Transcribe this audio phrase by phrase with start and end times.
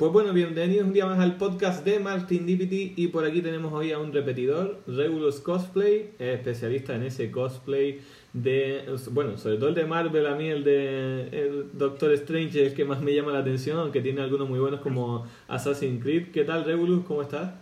[0.00, 3.70] Pues bueno, bienvenidos un día más al podcast de Martin Dipity y por aquí tenemos
[3.70, 8.00] hoy a un repetidor, Regulus Cosplay, especialista en ese cosplay
[8.32, 12.68] de, bueno, sobre todo el de Marvel, a mí el de el Doctor Strange es
[12.68, 16.30] el que más me llama la atención, aunque tiene algunos muy buenos como Assassin's Creed.
[16.32, 17.04] ¿Qué tal Regulus?
[17.04, 17.52] ¿Cómo estás?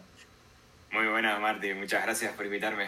[0.93, 2.84] Muy buena Martin, muchas gracias por invitarme.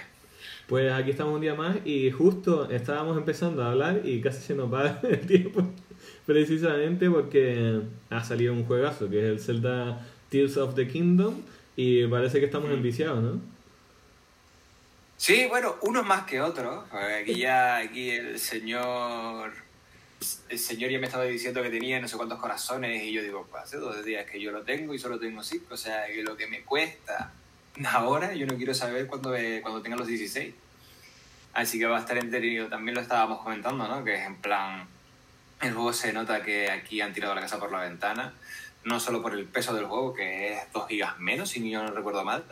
[0.69, 4.55] Pues aquí estamos un día más y justo estábamos empezando a hablar y casi se
[4.55, 5.67] nos va el tiempo
[6.27, 7.81] precisamente porque
[8.11, 11.43] ha salido un juegazo que es el Zelda Tears of the Kingdom
[11.77, 13.41] y parece que estamos enviciados, ¿no?
[15.17, 16.85] Sí, bueno, unos más que otros.
[16.93, 19.53] Aquí ya, aquí el señor,
[20.49, 23.47] el señor ya me estaba diciendo que tenía no sé cuántos corazones y yo digo,
[23.51, 26.23] pues hace dos días que yo lo tengo y solo tengo cinco, o sea, que
[26.23, 27.33] lo que me cuesta
[27.87, 29.31] ahora yo no quiero saber cuando,
[29.63, 30.55] cuando tenga los 16.
[31.53, 32.69] Así que va a estar entretenido.
[32.69, 34.05] También lo estábamos comentando, ¿no?
[34.05, 34.87] Que es en plan
[35.61, 38.35] el juego se nota que aquí han tirado la casa por la ventana,
[38.85, 41.91] no solo por el peso del juego, que es 2 gigas menos, si yo no
[41.91, 42.45] recuerdo mal.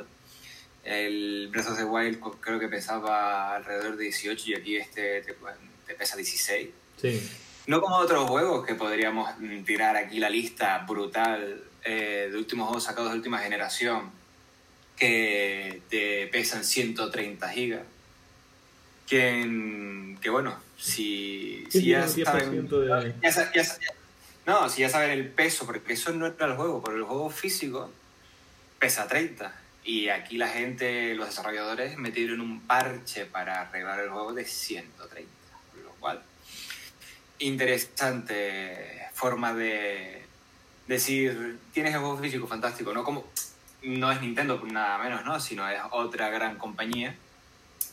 [0.84, 5.94] El Breath of the Wild creo que pesaba alrededor de 18 y aquí este te,
[5.94, 6.68] pesa 16.
[7.00, 7.30] Sí.
[7.66, 9.30] No como otros juegos que podríamos
[9.66, 14.10] tirar aquí la lista brutal eh, de últimos juegos sacados de última generación
[14.96, 17.82] que te pesan 130 gigas.
[19.06, 22.68] Que, que bueno, si, si ya saben,
[24.46, 27.28] no, si ya saben el peso, porque eso no era el juego, pero el juego
[27.30, 27.90] físico
[28.78, 29.52] pesa 30.
[29.84, 35.28] Y aquí la gente, los desarrolladores, metieron un parche para arreglar el juego de 130.
[35.82, 36.22] Lo cual,
[37.40, 40.22] interesante forma de
[40.86, 43.02] decir, tienes el juego físico fantástico, ¿no?
[43.02, 43.26] Como,
[43.82, 45.40] no es Nintendo, nada menos, ¿no?
[45.40, 47.16] Sino es otra gran compañía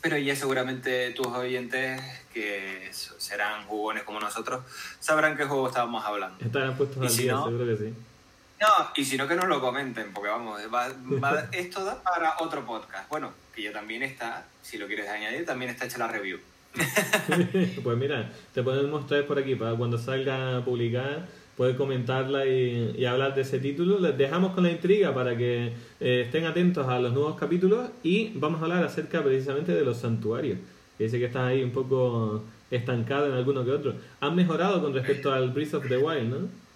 [0.02, 2.00] pero ya seguramente tus oyentes,
[2.32, 4.64] que serán jugones como nosotros,
[5.00, 6.44] sabrán qué juego estábamos hablando.
[6.44, 7.94] Estarán puestos al día, seguro que sí.
[8.60, 10.60] No, y si no, que nos lo comenten, porque vamos,
[11.52, 13.08] esto da para otro podcast.
[13.10, 16.40] Bueno, que ya también está, si lo quieres añadir, también está hecha la review.
[17.82, 23.34] pues mira, te podemos traer por aquí para cuando salga publicada puede comentarla y, hablar
[23.34, 23.98] de ese título.
[23.98, 28.32] Les dejamos con la intriga para que eh, estén atentos a los nuevos capítulos y
[28.34, 30.58] vamos a hablar acerca precisamente de los santuarios.
[30.98, 33.94] Dice que están ahí un poco estancado en alguno que otro.
[34.20, 36.66] Han mejorado con respecto al Breath of the Wild, ¿no?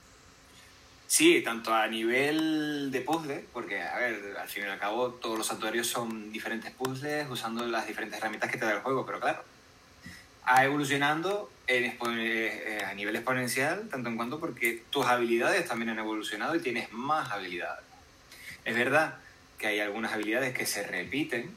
[1.06, 5.38] Sí, tanto a nivel de puzzle, porque, a ver, al fin y al cabo todos
[5.38, 9.18] los santuarios son diferentes puzzles usando las diferentes herramientas que te da el juego, pero
[9.18, 9.42] claro,
[10.44, 15.98] ha evolucionando en, eh, a nivel exponencial, tanto en cuanto porque tus habilidades también han
[15.98, 17.84] evolucionado y tienes más habilidades.
[18.64, 19.14] Es verdad
[19.58, 21.54] que hay algunas habilidades que se repiten,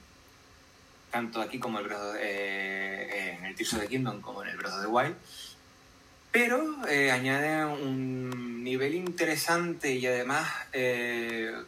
[1.12, 1.88] tanto aquí como el
[2.20, 3.56] eh, en el
[3.88, 5.16] Kingdom como en el Breath of the Wild,
[6.32, 10.50] pero eh, añaden un nivel interesante y además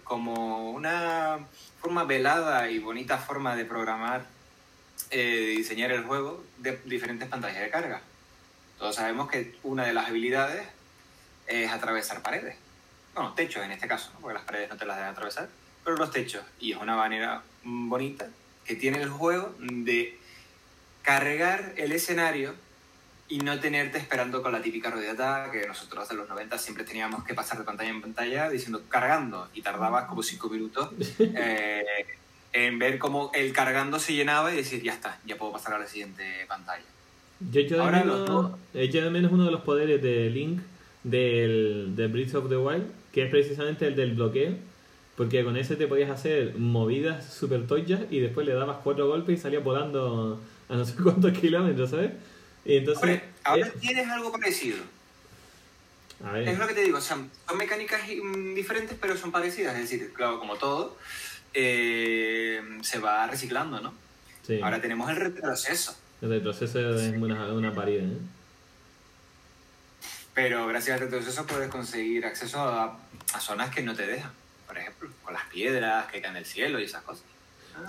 [0.03, 1.39] como una
[1.79, 4.34] forma velada y bonita forma de programar
[5.09, 8.01] eh, diseñar el juego de diferentes pantallas de carga.
[8.77, 10.67] Todos sabemos que una de las habilidades
[11.47, 12.55] es atravesar paredes.
[13.13, 15.49] Bueno, techos en este caso, porque las paredes no te las deben atravesar,
[15.83, 16.43] pero los techos.
[16.59, 18.27] Y es una manera bonita
[18.65, 20.19] que tiene el juego de
[21.01, 22.55] cargar el escenario
[23.27, 27.23] y no tenerte esperando con la típica ruedita que nosotros en los 90 siempre teníamos
[27.23, 31.85] que pasar de pantalla en pantalla diciendo cargando y tardabas como 5 minutos eh,
[32.55, 35.79] en ver cómo el cargando se llenaba y decir, ya está, ya puedo pasar a
[35.79, 36.85] la siguiente pantalla.
[37.51, 40.61] Yo he hecho de, menos, de menos uno de los poderes de Link
[41.03, 44.53] del, del Breath of the Wild, que es precisamente el del bloqueo,
[45.17, 49.37] porque con ese te podías hacer movidas super toyas y después le dabas cuatro golpes
[49.37, 52.11] y salías volando a no sé cuántos kilómetros, ¿sabes?
[52.63, 54.77] Y entonces, ahora tienes algo parecido.
[56.45, 58.01] Es lo que te digo, son mecánicas
[58.55, 60.97] diferentes pero son parecidas, es decir, claro, como todo,
[61.55, 63.93] eh, se va reciclando, ¿no?
[64.45, 64.59] Sí.
[64.61, 65.97] Ahora tenemos el retroceso.
[66.21, 68.17] El retroceso es una, una pared, ¿eh?
[70.35, 72.99] Pero gracias al retroceso puedes conseguir acceso a,
[73.39, 74.31] zonas que no te dejan.
[74.67, 77.23] Por ejemplo, con las piedras que caen del cielo y esas cosas.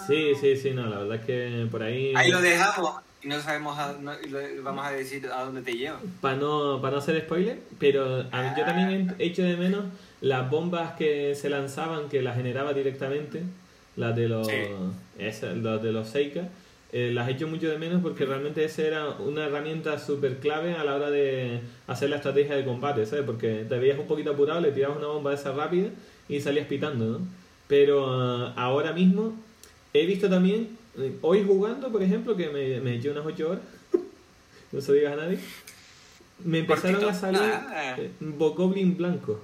[0.06, 2.12] Sí, sí, sí, no, la verdad es que por ahí...
[2.14, 3.76] Ahí lo dejamos y no sabemos,
[4.62, 5.98] vamos a decir a dónde te lleva.
[6.20, 9.84] Para no, para no hacer spoiler, pero yo también he hecho de menos
[10.20, 13.42] las bombas que se lanzaban, que las generaba directamente,
[13.96, 14.46] las de los,
[15.18, 16.48] las de los Seika,
[16.92, 20.74] eh, las he hecho mucho de menos porque realmente esa era una herramienta súper clave
[20.74, 23.24] a la hora de hacer la estrategia de combate, ¿sabes?
[23.24, 25.88] Porque te veías un poquito apurado, le tirabas una bomba de esa rápida
[26.28, 27.26] y salías pitando, ¿no?
[27.66, 29.34] Pero ah, ahora mismo
[30.02, 33.62] he visto también, eh, hoy jugando, por ejemplo, que me, me eché unas 8 horas,
[34.72, 35.38] no se diga a nadie,
[36.44, 39.40] me empezaron a salir eh, Bokoblin blanco.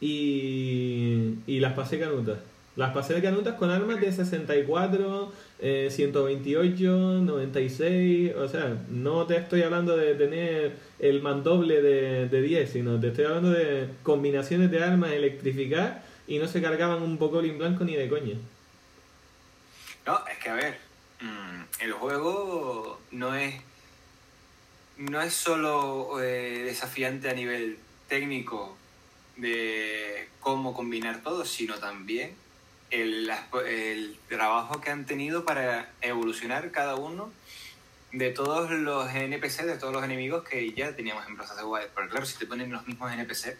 [0.00, 2.38] y, y las pasé canutas.
[2.76, 8.32] Las pasé de canutas con armas de 64, 128, 96.
[8.36, 13.08] O sea, no te estoy hablando de tener el mandoble de, de 10, sino te
[13.08, 15.98] estoy hablando de combinaciones de armas electrificadas
[16.28, 18.36] y no se cargaban un en blanco ni de coña.
[20.06, 20.78] No, es que a ver,
[21.20, 23.54] mm, el juego no es
[24.96, 28.76] no es solo eh, desafiante a nivel técnico
[29.36, 32.34] de cómo combinar todo, sino también
[32.90, 33.30] el,
[33.66, 37.32] el, trabajo que han tenido para evolucionar cada uno
[38.12, 41.88] de todos los NPC, de todos los enemigos que ya teníamos en of the Wild.
[41.94, 43.56] Porque claro, si te ponen los mismos NPC,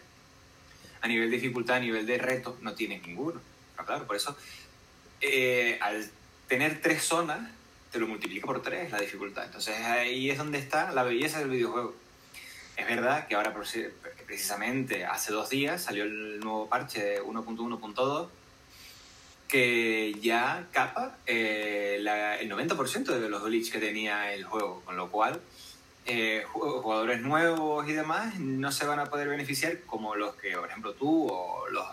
[1.01, 3.41] a nivel de dificultad, a nivel de reto, no tienes ninguno.
[3.75, 4.37] Pero claro, por eso,
[5.21, 6.07] eh, al
[6.51, 7.49] tener tres zonas,
[7.93, 9.45] te lo multiplica por tres la dificultad.
[9.45, 11.95] Entonces ahí es donde está la belleza del videojuego.
[12.75, 13.55] Es verdad que ahora
[14.25, 18.27] precisamente hace dos días salió el nuevo parche de 1.1.2
[19.47, 21.95] que ya capa eh,
[22.41, 25.39] el 90% de los glitches que tenía el juego, con lo cual
[26.05, 30.67] eh, jugadores nuevos y demás no se van a poder beneficiar como los que, por
[30.67, 31.87] ejemplo, tú o los,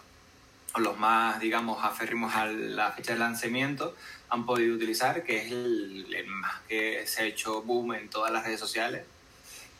[0.74, 3.94] o los más, digamos, aferrimos a la fecha de lanzamiento
[4.30, 8.44] han podido utilizar, que es el, más que se ha hecho boom en todas las
[8.44, 9.04] redes sociales,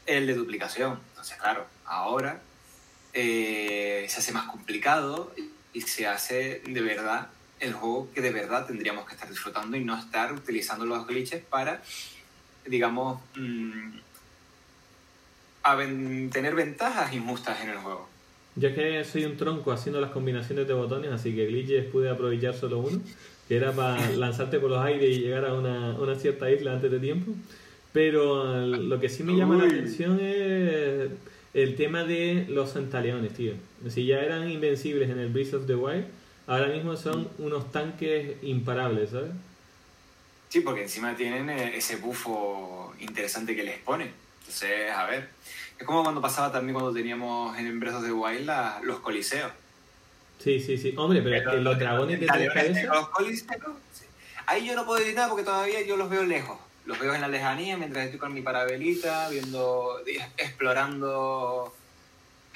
[0.07, 0.99] el de duplicación.
[1.11, 2.41] Entonces, claro, ahora
[3.13, 5.35] eh, se hace más complicado
[5.73, 7.29] y se hace de verdad
[7.61, 11.43] el juego que de verdad tendríamos que estar disfrutando y no estar utilizando los glitches
[11.43, 11.83] para,
[12.67, 13.99] digamos, mm,
[16.31, 18.09] tener ventajas injustas en el juego.
[18.57, 22.55] Yo que soy un tronco haciendo las combinaciones de botones, así que glitches pude aprovechar
[22.55, 23.01] solo uno,
[23.49, 26.91] que era para lanzarte por los aires y llegar a una, una cierta isla antes
[26.91, 27.33] de tiempo.
[27.93, 31.11] Pero lo que sí me llama la atención es
[31.55, 33.55] el tema de los centaleones, tío.
[33.89, 36.05] Si ya eran invencibles en el Breath of the Wild,
[36.47, 39.31] ahora mismo son unos tanques imparables, ¿sabes?
[40.51, 44.11] Sí, porque encima tienen eh, ese bufo interesante que les pone.
[44.41, 45.29] Entonces, a ver,
[45.79, 48.51] es como cuando pasaba también cuando teníamos en Breath of the Wild
[48.83, 49.53] los coliseos.
[50.39, 50.95] Sí, sí, sí.
[50.97, 53.77] Hombre, pero, los dragones de tres Los coliseos,
[54.47, 56.59] ahí yo no puedo evitar porque todavía yo los veo lejos.
[56.87, 60.01] Los veo en la lejanía mientras estoy con mi parabelita, viendo,
[60.39, 61.75] explorando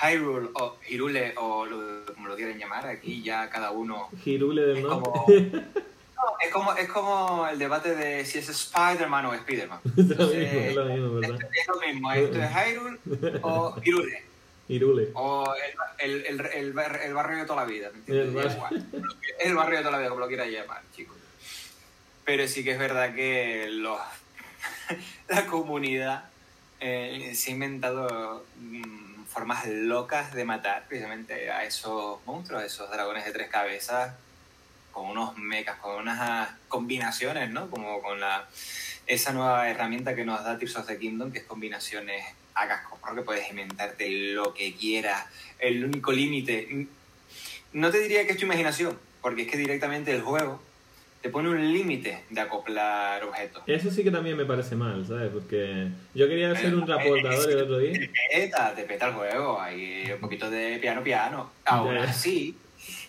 [0.00, 1.67] Hyrule o Hirule o
[2.14, 4.08] como lo quieran llamar, aquí ya cada uno.
[4.25, 5.52] Hirule del norte.
[6.40, 9.81] es como, es como el debate de si es Spider-Man o Spider-Man.
[9.96, 11.38] es lo mismo, es lo mismo, ¿verdad?
[11.52, 12.99] Es, lo mismo, esto es Hyrule
[13.43, 14.31] o Hirule.
[14.68, 15.10] Hirule.
[15.14, 15.54] O
[15.98, 17.90] el, el, el, el, barrio de toda la vida.
[18.06, 18.68] El, barrio.
[19.40, 21.16] el barrio de toda la vida, como lo quieras llamar, chicos.
[22.24, 23.98] Pero sí que es verdad que los,
[25.28, 26.24] la comunidad
[26.80, 32.90] eh, se ha inventado mm, formas locas de matar precisamente a esos monstruos, a esos
[32.90, 34.14] dragones de tres cabezas
[34.92, 37.70] con unos mechas, con unas combinaciones, ¿no?
[37.70, 38.46] Como con la,
[39.06, 42.24] esa nueva herramienta que nos da Tears of the Kingdom, que es combinaciones
[42.54, 45.26] a casco, que puedes inventarte lo que quieras.
[45.58, 46.87] El único límite,
[47.72, 50.60] no te diría que es tu imaginación, porque es que directamente el juego
[51.20, 53.62] te pone un límite de acoplar objetos.
[53.66, 55.31] Eso sí que también me parece mal, ¿sabes?
[55.32, 57.93] Porque yo quería hacer un reportador el otro día.
[57.93, 61.52] Te peta, te peta el juego, hay un poquito de piano piano.
[61.64, 62.56] Ahora sí,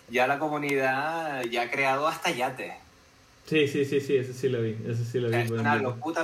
[0.08, 2.72] ya la comunidad ya ha creado hasta yates.
[3.46, 4.76] Sí, sí, sí, sí, eso sí lo vi.
[4.88, 6.22] Eso sí lo vi es una locura.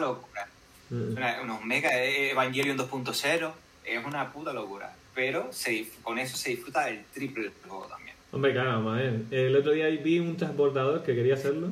[0.90, 1.42] Mm.
[1.42, 3.50] unos mega Evangelion 2.0
[3.85, 4.94] es una puta locura.
[5.14, 8.14] Pero se, con eso se disfruta el triple juego también.
[8.32, 9.23] Hombre, claro, a ver.
[9.30, 11.68] El otro día vi un transportador que quería hacerlo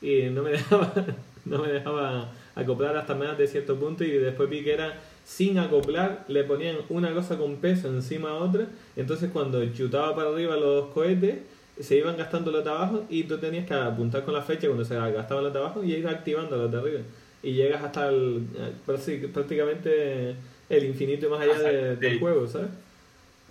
[0.00, 0.92] y no me dejaba,
[1.44, 5.58] no me dejaba acoplar hasta menos de cierto punto y después vi que era sin
[5.58, 10.56] acoplar, le ponían una cosa con peso encima de otra, entonces cuando chutaba para arriba
[10.56, 11.38] los cohetes,
[11.80, 14.84] se iban gastando los de abajo y tú tenías que apuntar con la fecha cuando
[14.84, 17.00] se gastaban los de abajo y ir activando los de arriba.
[17.46, 18.46] Y llegas hasta el,
[19.32, 20.34] prácticamente
[20.68, 21.58] el infinito más allá
[21.94, 22.70] del juego, ¿sabes?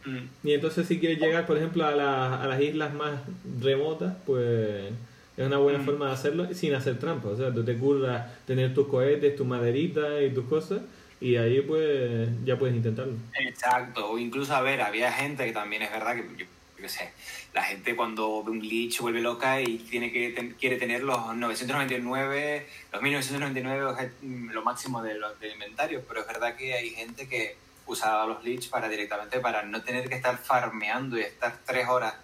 [0.05, 0.47] Mm.
[0.47, 3.21] Y entonces si quieres llegar, por ejemplo, a, a las islas más
[3.61, 4.91] remotas, pues
[5.37, 5.85] es una buena mm.
[5.85, 7.29] forma de hacerlo sin hacer trampa.
[7.29, 10.81] O sea, tú te curras tener tus cohetes, tu maderita y tus cosas
[11.21, 13.13] y ahí pues ya puedes intentarlo.
[13.39, 16.47] Exacto, o incluso a ver, había gente que también es verdad que
[16.79, 17.11] yo, sé,
[17.53, 22.67] la gente cuando ve un glitch vuelve loca y tiene que quiere tener los 999,
[22.91, 24.11] los 1999
[24.51, 28.41] lo máximo de los de inventario, pero es verdad que hay gente que usaba los
[28.41, 32.15] glitch para directamente para no tener que estar farmeando y estar tres horas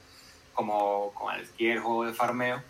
[0.54, 2.62] como cualquier juego de farmeo,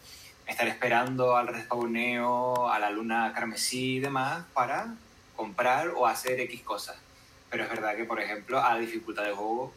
[0.45, 4.95] estar esperando al respawneo, a la luna carmesí y demás para
[5.35, 6.97] comprar o hacer X cosas.
[7.49, 9.73] Pero es verdad que, por ejemplo, a dificultad del juego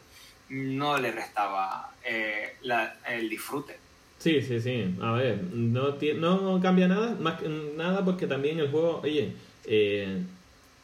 [0.49, 3.77] no le restaba eh, la- el disfrute.
[4.19, 4.95] Sí, sí, sí.
[5.01, 5.95] A ver, no,
[6.41, 9.33] no cambia nada, más que nada porque también el juego, oye,
[9.65, 10.17] eh,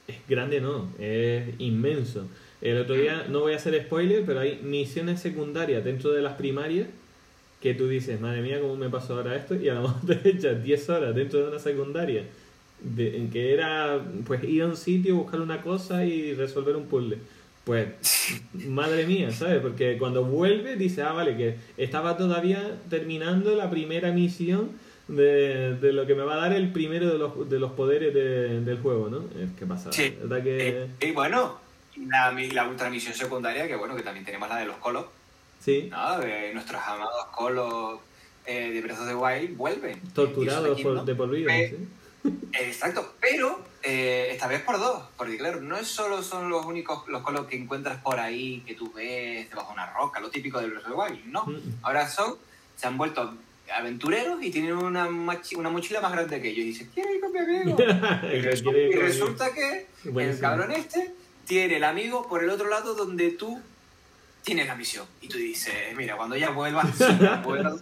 [0.08, 2.28] es grande, no, es inmenso.
[2.62, 6.34] El otro día, no voy a hacer spoiler, pero hay misiones secundarias dentro de las
[6.34, 6.88] primarias
[7.62, 9.56] que tú dices, madre mía, ¿cómo me pasó ahora esto?
[9.56, 12.24] Y a lo mejor te echas 10 horas dentro de una secundaria,
[12.82, 16.86] de- en que era pues ir a un sitio, buscar una cosa y resolver un
[16.88, 17.18] puzzle.
[17.64, 17.90] Pues,
[18.68, 19.60] madre mía, ¿sabes?
[19.62, 24.72] Porque cuando vuelve dice, ah, vale, que estaba todavía terminando la primera misión
[25.08, 28.14] de, de lo que me va a dar el primero de los, de los poderes
[28.14, 29.26] de- del juego, ¿no?
[29.42, 30.16] Es que pasa, Sí.
[30.22, 30.70] ¿verdad que...?
[30.70, 31.60] Eh, y bueno,
[32.08, 35.06] la, la ultramisión secundaria, que bueno, que también tenemos la de los colos,
[35.60, 36.18] Sí, ¿no?
[36.20, 38.00] De nuestros amados colos
[38.48, 40.00] eh, de Breath of the Wild vuelven.
[40.16, 41.88] torturados por, de por vida, Eh, ¿sí?
[42.54, 47.08] Exacto, pero eh, esta vez por dos, porque claro, no es solo son los únicos
[47.08, 50.60] los colos que encuentras por ahí, que tú ves debajo de una roca, lo típico
[50.60, 51.46] del of the Wild, no.
[51.46, 51.60] Mm.
[51.82, 52.36] Ahora son,
[52.76, 53.36] se han vuelto
[53.74, 56.60] aventureros y tienen una, machi- una mochila más grande que ellos.
[56.66, 57.78] Y dicen, quiero ir con mi amigo.
[58.24, 61.14] y, que resulta, que el cabrón este
[61.48, 63.62] tiene el amigo por el otro lado donde tú
[64.44, 65.06] tienes la misión.
[65.22, 67.02] Y tú dices, mira, cuando ya vuelvas,
[67.32, 67.80] acuerdo.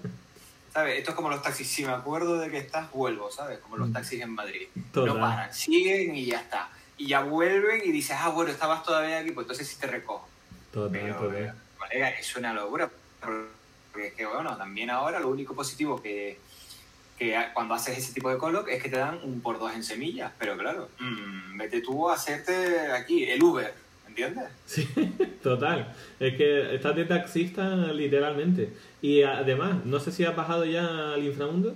[0.79, 0.97] ¿Sabes?
[0.99, 1.67] Esto es como los taxis.
[1.69, 3.59] Si me acuerdo de que estás, vuelvo, ¿sabes?
[3.59, 4.67] Como los taxis en Madrid.
[4.93, 5.13] Total.
[5.13, 6.69] No paran, siguen y ya está.
[6.97, 10.25] Y ya vuelven y dices, ah, bueno, estabas todavía aquí, pues entonces sí te recojo.
[10.71, 11.35] Total, Pero, total.
[11.35, 12.89] eh, colega, es una locura.
[13.19, 16.39] Porque es que, bueno, también ahora lo único positivo que,
[17.17, 19.83] que cuando haces ese tipo de coloc es que te dan un por dos en
[19.83, 20.31] semillas.
[20.39, 23.73] Pero claro, mm, vete tú a hacerte aquí el Uber,
[24.09, 24.45] ¿entiendes?
[24.65, 24.87] Sí,
[25.43, 25.93] total.
[26.19, 27.63] Es que estás de taxista
[27.93, 28.73] literalmente.
[29.01, 31.75] Y además, no sé si has bajado ya al inframundo.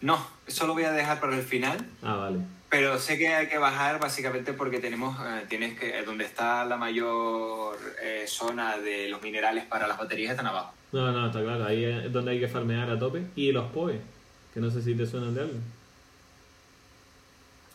[0.00, 1.78] No, eso lo voy a dejar para el final.
[2.02, 2.38] Ah, vale.
[2.70, 6.64] Pero sé que hay que bajar básicamente porque tenemos, eh, tienes que, eh, donde está
[6.66, 10.74] la mayor eh, zona de los minerales para las baterías están abajo.
[10.92, 11.64] No, no, está claro.
[11.64, 13.22] Ahí es donde hay que farmear a tope.
[13.36, 14.00] Y los POE,
[14.52, 15.54] que no sé si te suenan de algo.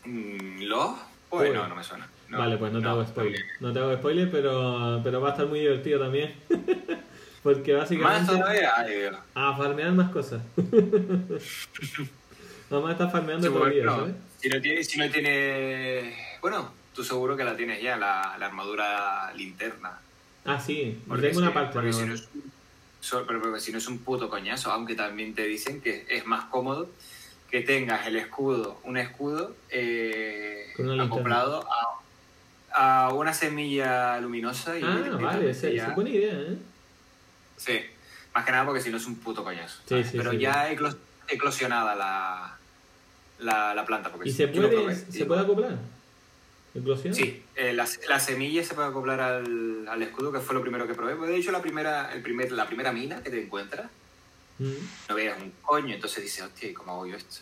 [0.05, 0.91] Mm, ¿Los?
[1.29, 2.07] Pues Pues- no, no me suena.
[2.33, 3.33] No, vale, pues no te hago spoiler.
[3.39, 3.57] también.
[3.61, 6.33] No te hago spoiler, pero, pero va a estar muy divertido también.
[7.43, 8.31] Porque ¿Más básicamente...
[8.37, 8.71] todavía?
[8.77, 9.15] Ay, Dios.
[9.35, 10.41] A farmear más cosas.
[12.69, 14.15] Vamos a estar farmeando Sí, bueno, ¿sabes?
[14.39, 18.45] si no tiene, si no tiene, bueno, tú seguro que la tienes ya, la, la
[18.47, 19.99] armadura linterna.
[20.45, 20.99] Ah, sí.
[21.07, 21.73] Porque Tengo si- una parte.
[21.73, 22.21] porque si no, más.
[22.21, 22.29] es,
[23.27, 26.45] pero porque si no es un puto coñazo, aunque también te dicen que es más
[26.45, 26.89] cómodo
[27.51, 31.99] que tengas el escudo, un escudo eh, acoplado a,
[32.74, 35.53] a una semilla luminosa y Ah, vale.
[35.53, 36.58] Ya- es buena idea, ¿eh?
[37.58, 37.80] Sí,
[38.34, 39.80] más que nada porque si no es un puto coñazo.
[39.88, 40.38] Sí, sí, pero sí.
[40.39, 42.58] ya eclos- eclosionada la,
[43.39, 44.12] la, la planta.
[44.12, 45.77] Porque ¿Y se puede, probé, se y- puede acoplar?
[46.75, 47.13] ¿Eclosión?
[47.13, 50.88] Sí, eh, la, la semilla se puede acoplar al, al escudo, que fue lo primero
[50.88, 51.15] que probé.
[51.27, 53.89] De hecho, la primera, el primer, la primera mina que te encuentras,
[54.60, 54.72] Mm.
[55.10, 57.38] no veas un coño, entonces dices, hostia, ¿y cómo hago yo esto?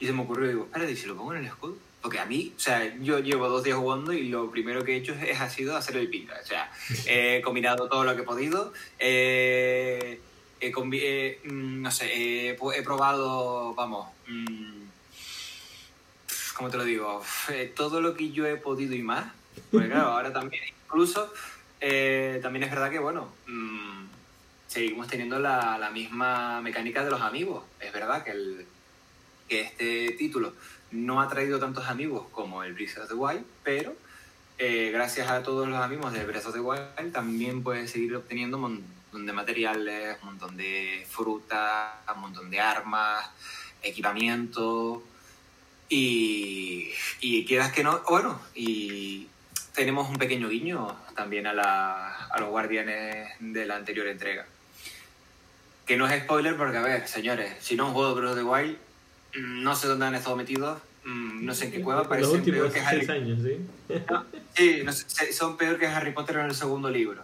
[0.00, 1.76] Y se me ocurrió, digo, espérate, ¿y si lo pongo en el escudo?
[2.02, 4.96] Porque a mí, o sea, yo llevo dos días jugando y lo primero que he
[4.96, 6.34] hecho es, ha sido hacer el pinta.
[6.42, 6.72] O sea,
[7.06, 10.20] he combinado todo lo que he podido, eh,
[10.60, 14.82] he eh, mm, no sé, he, probado, vamos, mm,
[16.56, 17.22] ¿cómo te lo digo?
[17.50, 19.32] Eh, todo lo que yo he podido y más.
[19.70, 21.30] Porque claro, ahora también, incluso,
[21.80, 24.06] también es verdad que, bueno, mm,
[24.68, 27.62] seguimos teniendo la, la misma mecánica de los amigos.
[27.78, 28.66] Es verdad que, el,
[29.48, 30.54] que este título
[30.92, 33.94] no ha traído tantos amigos como el Breath of the Wild, pero
[34.58, 38.56] eh, gracias a todos los amigos de Breath of the Wild también puedes seguir obteniendo
[38.58, 43.30] un montón de materiales, un montón de fruta, un montón de armas,
[43.82, 45.02] equipamiento
[45.88, 49.28] y, y quieras que no, bueno, y
[49.74, 54.46] tenemos un pequeño guiño también a, la, a los guardianes de la anterior entrega.
[55.86, 58.44] Que no es spoiler porque, a ver, señores, si no han jugado Breath of the
[58.44, 58.78] Wild,
[59.38, 62.60] no sé dónde han estado metidos, mm, no sé en qué cueva, Los parecen últimos
[62.60, 63.56] peor que Harry años, ¿sí?
[64.56, 67.22] Sí, no sé, son peor que Harry Potter en el segundo libro.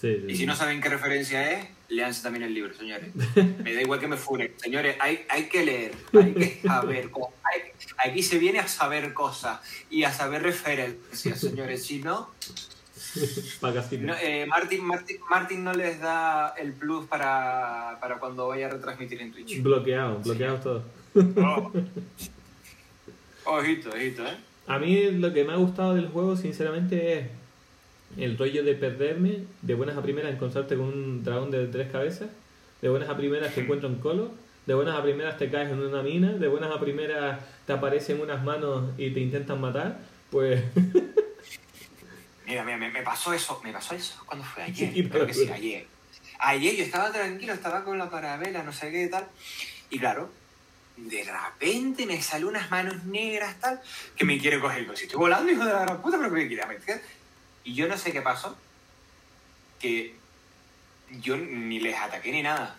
[0.00, 0.46] Sí, sí, Y si sí.
[0.46, 3.14] no saben qué referencia es, leanse también el libro, señores.
[3.62, 4.52] Me da igual que me funen.
[4.56, 7.10] Señores, hay, hay que leer, hay que saber.
[7.44, 9.60] hay- aquí se viene a saber cosas
[9.90, 11.84] y a saber referencias, señores.
[11.86, 12.30] Si no,
[14.00, 18.70] no, eh, Martin, Martin, Martin no les da el plus para, para cuando vaya a
[18.70, 19.62] retransmitir en Twitch.
[19.62, 20.84] Bloqueado, bloqueado todo.
[21.14, 21.72] Oh.
[23.46, 24.36] Ojito, ojito, ¿eh?
[24.66, 27.26] A mí lo que me ha gustado del juego, sinceramente, es
[28.16, 32.30] el rollo de perderme, de buenas a primeras encontrarte con un dragón de tres cabezas,
[32.80, 34.30] de buenas a primeras te encuentro en colo,
[34.66, 38.20] de buenas a primeras te caes en una mina, de buenas a primeras te aparecen
[38.20, 39.98] unas manos y te intentan matar,
[40.30, 40.62] pues
[42.46, 45.34] Mira, mira, me, me pasó eso, me pasó eso cuando fue ayer, Sí, creo que
[45.34, 45.86] sí, pero- ayer.
[46.40, 49.26] Ayer yo estaba tranquilo, estaba con la parabela, no sé qué tal,
[49.90, 50.30] y claro,
[50.96, 53.80] de repente me salió unas manos negras tal,
[54.16, 56.42] que me quiere coger, digo, si estoy volando, hijo de la gran puta, pero que
[56.42, 57.02] me quiere meter.
[57.64, 58.56] Y yo no sé qué pasó,
[59.80, 60.14] que
[61.20, 62.78] yo ni les ataqué ni nada,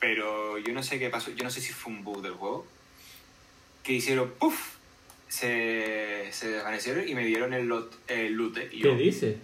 [0.00, 2.66] pero yo no sé qué pasó, yo no sé si fue un bug del juego,
[3.82, 4.74] que hicieron puff,
[5.28, 8.56] se, se desvanecieron y me dieron el, lot, el loot.
[8.72, 9.36] Y ¿Qué yo, dices?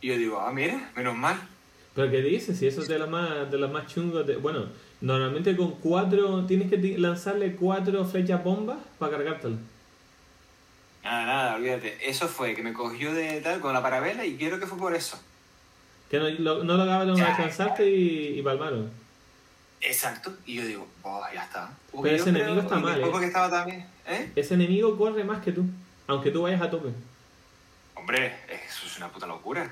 [0.00, 1.40] y yo digo, ah, mira, menos mal.
[1.94, 2.58] ¿Pero qué dices?
[2.58, 4.26] Si eso es de los más, de los más chungos.
[4.26, 4.36] De...
[4.36, 4.68] Bueno,
[5.04, 6.44] normalmente con cuatro.
[6.46, 9.56] Tienes que lanzarle cuatro flechas bombas para cargártelo.
[11.02, 11.98] Nada, nada, olvídate.
[12.08, 14.94] Eso fue que me cogió de tal con la parabela y quiero que fue por
[14.94, 15.20] eso.
[16.10, 18.90] Que no lo, no lograron alcanzarte y, y palmaron.
[19.82, 20.34] Exacto.
[20.46, 21.70] Y yo digo, oh, ya está.
[22.02, 23.06] Pero ese enemigo está mal, ¿eh?
[23.10, 24.32] porque estaba también, ¿eh?
[24.34, 25.64] Ese enemigo corre más que tú.
[26.06, 26.88] Aunque tú vayas a tope.
[27.94, 29.70] Hombre, eso es una puta locura.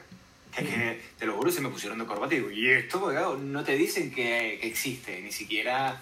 [0.56, 3.38] Es que, te lo juro, se me pusieron de corbata y digo, ¿y esto?
[3.38, 6.00] No te dicen que, que existe, ni siquiera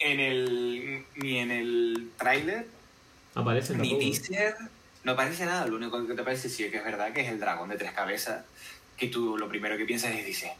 [0.00, 2.66] en el, ni en el tráiler,
[3.34, 4.56] Aparecen ni teaser,
[5.04, 5.66] no aparece nada.
[5.66, 7.92] Lo único que te parece sí que es verdad que es el dragón de tres
[7.92, 8.44] cabezas,
[8.96, 10.50] que tú lo primero que piensas es, dices,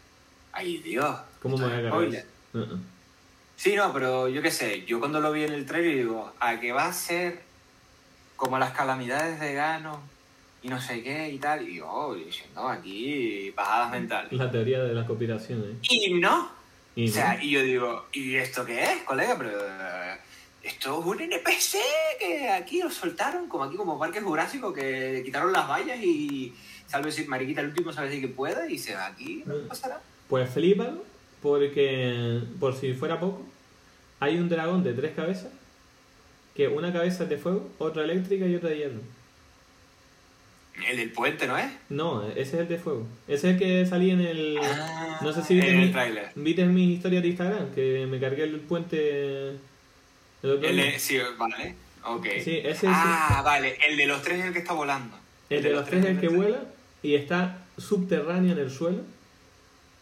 [0.52, 1.18] ¡ay Dios!
[1.42, 1.92] ¿Cómo me voy a es cargar?
[1.92, 2.26] spoiler".
[2.54, 2.80] Uh-uh.
[3.56, 6.58] Sí, no, pero yo qué sé, yo cuando lo vi en el trailer digo, a
[6.58, 7.42] que va a ser
[8.36, 10.00] como las calamidades de Gano
[10.62, 14.32] y no sé qué y tal, y yo diciendo aquí bajadas mentales.
[14.32, 15.76] La teoría de la conspiración, ¿eh?
[15.90, 16.50] Y no,
[16.94, 17.42] Y o sea, no.
[17.42, 19.36] y yo digo, ¿y esto qué es, colega?
[19.38, 19.50] Pero
[20.62, 21.76] esto es un NPC
[22.20, 26.54] que aquí lo soltaron, como aquí como Parque Jurásico, que quitaron las vallas y
[26.86, 29.68] salve si Mariquita el último sabe si que puede y se va aquí, no Mm.
[29.68, 30.00] pasará.
[30.28, 31.02] Pues flipalo,
[31.42, 33.42] porque por si fuera poco,
[34.20, 35.50] hay un dragón de tres cabezas,
[36.54, 39.00] que una cabeza es de fuego, otra eléctrica y otra de hierro.
[40.88, 41.70] El del puente, ¿no es?
[41.90, 43.06] No, ese es el de fuego.
[43.28, 44.58] Ese es el que salía en el...
[44.62, 46.28] Ah, no sé si en viste, el mi, tráiler.
[46.34, 49.50] viste en mis historias de Instagram, que me cargué el puente...
[50.42, 50.68] El otro
[50.98, 51.74] sí, vale.
[52.04, 52.26] Ok.
[52.42, 53.76] Sí, ese es- ah, vale.
[53.88, 55.16] El de los tres es el que está volando.
[55.50, 56.64] El de los tres es el que vuela
[57.02, 59.02] y está subterráneo en el suelo.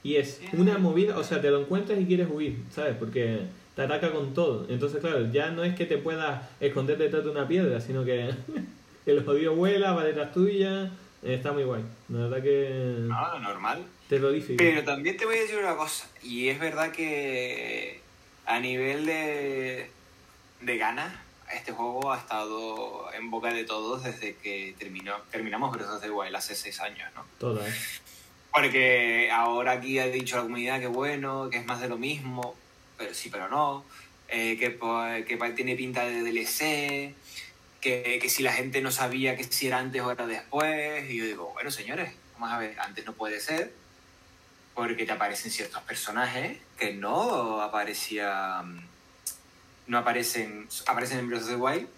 [0.03, 2.95] Y es una movida, o sea, te lo encuentras y quieres huir, ¿sabes?
[2.99, 3.41] Porque
[3.77, 4.67] te ataca con todo.
[4.71, 8.31] Entonces, claro, ya no es que te puedas esconder detrás de una piedra, sino que
[9.11, 10.85] el jodido vuela, va detrás tuya.
[11.23, 11.83] eh, Está muy guay.
[12.09, 13.85] La verdad que Ah, normal.
[14.09, 14.57] terrorífico.
[14.59, 16.09] Pero también te voy a decir una cosa.
[16.23, 18.01] Y es verdad que
[18.47, 19.91] a nivel de,
[20.63, 21.13] de ganas,
[21.55, 26.11] este juego ha estado en boca de todos desde que terminó, terminamos Breath of the
[26.11, 27.25] Wild hace seis años, ¿no?
[27.39, 27.69] Todas.
[28.53, 32.57] Porque ahora aquí ha dicho la comunidad que bueno, que es más de lo mismo,
[32.99, 33.85] pero sí, pero no,
[34.29, 34.77] eh, que,
[35.27, 37.15] que tiene pinta de DLC,
[37.81, 41.17] que, que si la gente no sabía que si era antes o era después, y
[41.17, 43.73] yo digo, bueno señores, vamos a ver, antes no puede ser,
[44.75, 48.87] porque te aparecen ciertos personajes que no aparecían,
[49.87, 51.89] no aparecen, aparecen en Breath of the Wild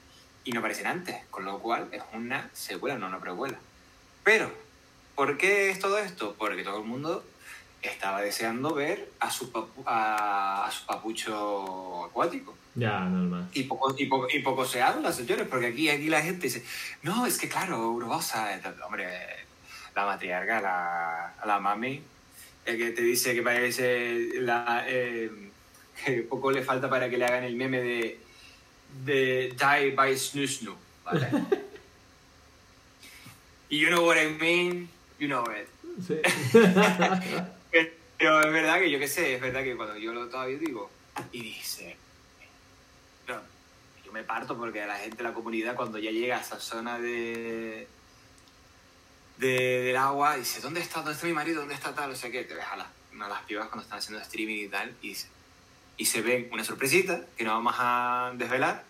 [0.45, 3.59] y no aparecen antes, con lo cual es una secuela, no una precuela.
[4.25, 4.53] Pero,
[5.15, 6.35] ¿por qué es todo esto?
[6.39, 7.25] Porque todo el mundo
[7.89, 12.57] estaba deseando ver a su, papu- a, a su papucho acuático.
[12.75, 13.49] Ya, normal.
[13.53, 16.65] Y poco, y, poco, y poco se habla, señores, porque aquí, aquí la gente dice,
[17.03, 18.49] no, es que claro, Urbosa,
[18.87, 19.09] hombre,
[19.95, 22.03] la matriarca, la, la mami,
[22.65, 25.31] el que te dice que parece la, eh,
[26.05, 28.19] que poco le falta para que le hagan el meme de,
[29.05, 31.29] de Die by Snoo Snoo, ¿vale?
[33.69, 35.69] y you know what I mean, you know it.
[36.07, 36.17] Sí.
[37.73, 40.91] Pero es verdad que yo qué sé, es verdad que cuando yo lo todavía digo
[41.33, 41.97] y dice,
[43.27, 43.41] no,
[44.05, 46.99] yo me parto porque a la gente, la comunidad, cuando ya llega a esa zona
[46.99, 47.89] de,
[49.39, 51.01] de del agua, dice, ¿dónde está?
[51.01, 51.61] ¿Dónde está mi marido?
[51.61, 52.13] ¿Dónde está tal?
[52.13, 54.69] O sea que te ves a las, a las pibas cuando están haciendo streaming y
[54.69, 55.17] tal y,
[55.97, 58.85] y se ven una sorpresita que no vamos a desvelar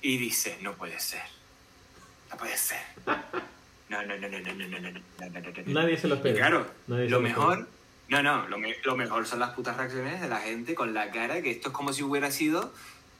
[0.00, 1.24] y dice, no puede ser,
[2.30, 2.82] no puede ser.
[3.92, 5.80] No, no, no, no, no, no, no, no, no, no, no, no, no.
[5.80, 6.36] Nadie se lo espera.
[6.36, 7.68] claro, lo mejor,
[8.08, 11.10] no, no, lo, me- lo mejor son las putas reacciones de la gente con la
[11.10, 12.72] cara que esto es como si hubiera sido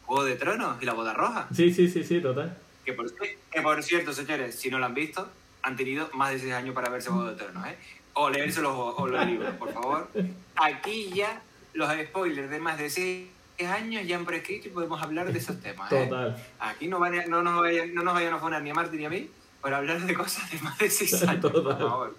[0.06, 1.46] Juego de Tronos y la boda roja.
[1.54, 2.56] Sí, sí, sí, sí, total.
[2.86, 5.28] Que por, que por cierto, señores, si no lo han visto,
[5.62, 7.76] han tenido más de 6 años para verse Juego de Tronos, ¿eh?
[8.14, 10.08] O leerse los, o los libros, por favor.
[10.56, 11.40] Aquí ya
[11.74, 13.28] los spoilers de más de 6
[13.68, 16.06] años ya han prescrito y podemos hablar de esos temas, ¿eh?
[16.08, 16.36] Total.
[16.58, 18.98] Aquí no, van a- no, nos vayan, no nos vayan a poner ni a Martín
[19.00, 19.30] ni a mí
[19.62, 22.14] para hablar de cosas de más de 6 años, por favor.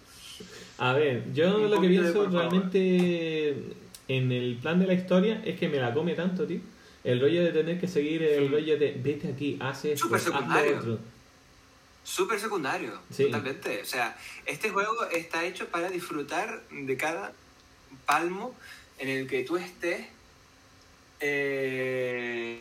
[0.80, 2.32] A ver, yo lo que pienso favor.
[2.32, 3.56] realmente
[4.08, 6.60] en el plan de la historia es que me la come tanto, tío.
[7.04, 8.54] El rollo de tener que seguir el Sí.
[8.54, 10.78] rollo de vete aquí, esto, Súper lo secundario.
[10.80, 11.00] otro.
[12.06, 13.82] súper secundario, totalmente.
[13.82, 17.34] O sea, este juego está hecho para disfrutar de cada
[18.06, 18.56] palmo
[19.00, 20.06] en el que tú estés
[21.22, 22.53] eh,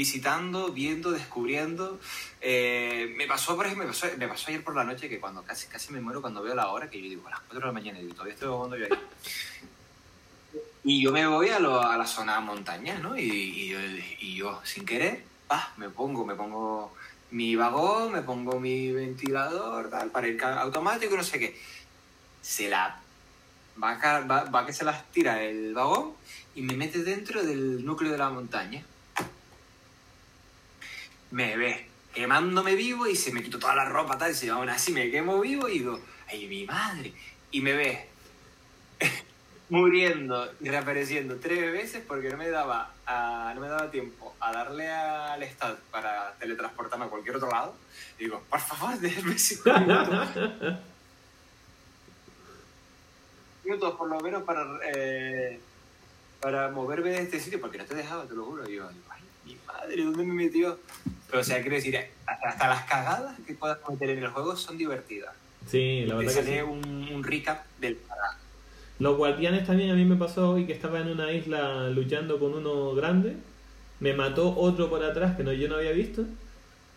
[0.00, 2.00] visitando, viendo, descubriendo.
[2.40, 3.86] Eh, me pasó, por ejemplo,
[4.16, 6.68] me pasó, ayer por la noche que cuando casi, casi me muero cuando veo la
[6.68, 8.86] hora, que yo digo a las 4 de la mañana y todavía estoy jugando yo
[8.86, 8.98] ahí.
[10.84, 13.14] Y yo me voy a, a la zona montaña, ¿no?
[13.18, 13.74] Y,
[14.34, 16.94] yo, sin querer, pa, me pongo, me pongo
[17.32, 21.60] mi vagón, me pongo mi ventilador, tal, para ir automático, no sé qué.
[22.40, 22.98] Se la
[23.82, 26.14] va, va que se las tira el vagón
[26.54, 28.82] y me mete dentro del núcleo de la montaña.
[31.30, 34.92] Me ve quemándome vivo y se me quitó toda la ropa, tal, y aún así
[34.92, 37.12] me quemo vivo y digo, ¡ay, mi madre!
[37.50, 38.08] Y me ve
[39.68, 42.92] muriendo y reapareciendo tres veces porque no me daba,
[43.54, 47.74] no me daba tiempo a darle al estado para teletransportarme a cualquier otro lado.
[48.18, 50.28] Y digo, por favor, déjeme cinco minutos.
[53.64, 55.60] minutos por lo menos para, eh,
[56.40, 58.68] para moverme de este sitio porque no te dejaba, te lo juro.
[58.68, 60.78] Y yo, ay, mi madre, ¿dónde me metió?
[61.30, 64.76] Pero, o sea, quiero decir, hasta las cagadas que puedas cometer en el juego son
[64.76, 65.34] divertidas.
[65.66, 66.32] Sí, la verdad.
[66.32, 67.96] Te sale un, un recap del
[69.00, 72.52] los guardianes también a mí me pasó hoy que estaba en una isla luchando con
[72.52, 73.34] uno grande.
[73.98, 76.26] Me mató otro por atrás que no, yo no había visto.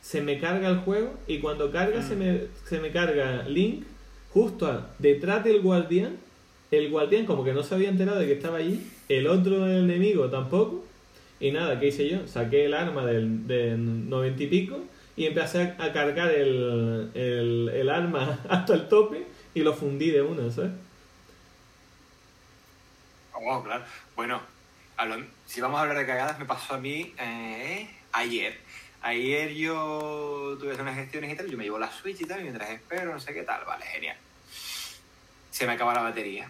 [0.01, 3.85] Se me carga el juego y cuando carga se, me, se me carga Link
[4.33, 6.17] justo detrás del guardián.
[6.71, 8.85] El guardián como que no se había enterado de que estaba allí.
[9.07, 10.83] El otro enemigo tampoco.
[11.43, 12.25] Y nada, ¿qué hice yo?
[12.25, 14.79] Saqué el arma del, noventa y pico
[15.17, 20.21] y empecé a, cargar el, el, el arma hasta el tope y lo fundí de
[20.21, 20.71] una, ¿sabes?
[23.61, 23.83] claro.
[24.15, 24.41] Bueno,
[25.45, 28.57] si vamos a hablar de cagadas, me pasó a mí eh, ayer.
[29.01, 32.43] Ayer yo tuve unas gestiones y tal, yo me llevo la Switch y tal, y
[32.43, 34.15] mientras espero, no sé qué tal, vale, genial.
[35.51, 36.49] Se me acaba la batería.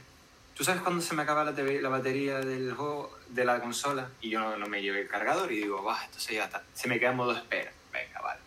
[0.56, 4.10] ¿Tú sabes cuándo se me acaba la, la batería del juego, de la consola?
[4.22, 6.64] Y yo no, me llevé el cargador y digo, va, entonces ya está.
[6.74, 7.72] Se me queda en modo espera.
[7.92, 8.40] Venga, vale.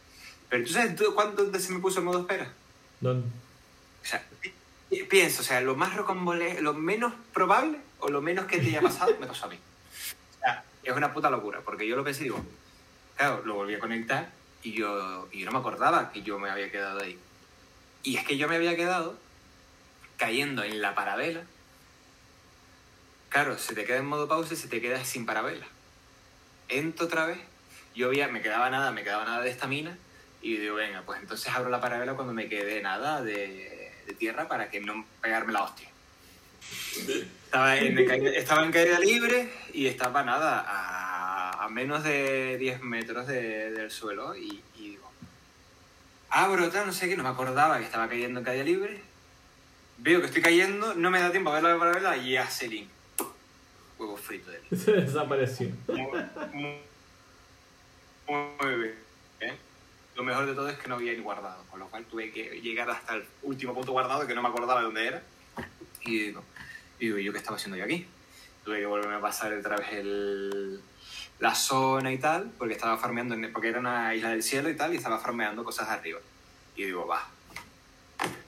[0.49, 2.53] Pero ¿tú sabes cuánto se me puso en modo espera?
[3.01, 3.29] ¿Dónde?
[4.03, 4.25] O sea,
[5.11, 8.81] pienso, o sea, lo más rocambole, lo menos probable o lo menos que te haya
[8.81, 9.57] pasado, me pasó a mí.
[9.57, 12.45] O sea, es una puta locura, porque yo lo pensé y digo,
[13.17, 14.31] claro, lo volví a conectar
[14.63, 17.19] y yo, y yo no me acordaba que yo me había quedado ahí.
[18.03, 19.17] Y es que yo me había quedado
[20.17, 21.43] cayendo en la parabela.
[23.29, 25.67] Claro, se te queda en modo pausa y se te queda sin parabela.
[26.69, 27.39] Entro otra vez,
[27.95, 29.97] yo había, me quedaba nada, me quedaba nada de estamina
[30.43, 34.71] y digo, venga, pues entonces abro la parabela cuando me quede nada de, tierra para
[34.71, 35.89] que no pegarme la hostia.
[37.45, 44.37] Estaba en, estaba caída libre y estaba nada, a, menos de 10 metros del suelo.
[44.37, 45.11] Y, digo,
[46.31, 49.03] abro, tal, no sé qué, no me acordaba que estaba cayendo en caída libre.
[49.99, 52.89] Veo que estoy cayendo, no me da tiempo a ver la paralela y hace link.
[53.99, 54.79] Huevo frito de él.
[54.79, 55.71] Se desapareció.
[58.29, 58.95] Muy, bien.
[59.41, 59.55] ¿eh?
[60.15, 62.61] Lo mejor de todo es que no había ni guardado, con lo cual tuve que
[62.61, 65.23] llegar hasta el último punto guardado que no me acordaba de dónde era.
[66.03, 66.43] Y digo,
[66.99, 68.07] y digo, ¿yo qué estaba haciendo yo aquí?
[68.65, 70.81] Tuve que volverme a pasar otra vez el,
[71.39, 74.95] la zona y tal, porque estaba farmeando, porque era una isla del cielo y tal,
[74.95, 76.21] y estaba farmeando cosas arriba.
[76.75, 77.29] Y digo, va.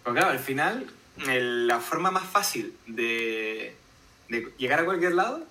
[0.02, 3.76] Porque claro, al final, la forma más fácil de,
[4.28, 5.46] de llegar a cualquier lado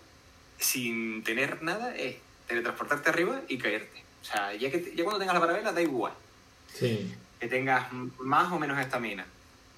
[0.59, 4.03] sin tener nada es teletransportarte arriba y caerte.
[4.21, 6.13] O sea, ya, que, ya cuando tengas la paralela da igual.
[6.73, 7.13] Sí.
[7.39, 9.25] Que tengas más o menos estamina.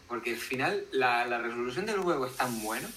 [0.08, 2.90] Porque al final la, la resolución del juego es tan buena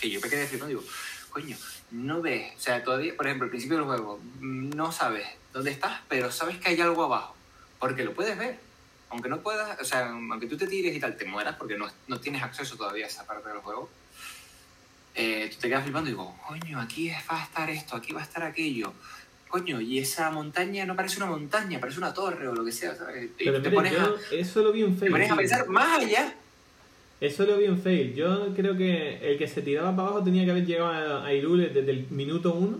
[0.00, 0.84] que yo me quedé flipando digo,
[1.30, 1.56] coño,
[1.90, 6.00] no ves, o sea, todavía, por ejemplo, al principio del juego, no sabes dónde estás,
[6.08, 7.34] pero sabes que hay algo abajo,
[7.78, 8.58] porque lo puedes ver.
[9.10, 11.90] Aunque no puedas, o sea, aunque tú te tires y tal, te mueras porque no,
[12.06, 13.90] no tienes acceso todavía a esa parte del juego,
[15.14, 18.20] eh, tú te quedas flipando y digo, coño, aquí va a estar esto, aquí va
[18.20, 18.92] a estar aquello.
[19.48, 22.94] Coño, y esa montaña no parece una montaña, parece una torre o lo que sea.
[22.94, 23.30] ¿sabes?
[23.36, 26.34] Pero te pones a, eso lo vi un Te pones a pensar más allá
[27.20, 28.14] eso lo vi en fail.
[28.14, 31.68] Yo creo que el que se tiraba para abajo tenía que haber llegado a Irule
[31.68, 32.78] desde el minuto uno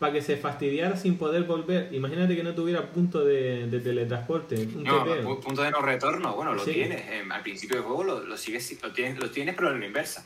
[0.00, 1.88] para que se fastidiara sin poder volver.
[1.92, 4.56] Imagínate que no tuviera punto de, teletransporte.
[4.56, 7.04] Un no, punto de no retorno, bueno, lo tienes.
[7.30, 10.24] al principio del juego lo, lo, sigues, lo, tienes, lo tienes, pero en la inversa.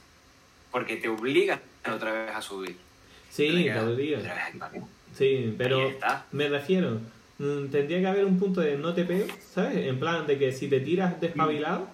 [0.73, 1.61] Porque te obliga
[1.95, 2.77] otra vez a subir.
[3.31, 4.51] Sí, te obliga.
[5.17, 5.93] Sí, pero
[6.33, 6.99] me refiero,
[7.39, 9.87] mm, tendría que haber un punto de no te pego, ¿sabes?
[9.87, 11.87] En plan de que si te tiras despabilado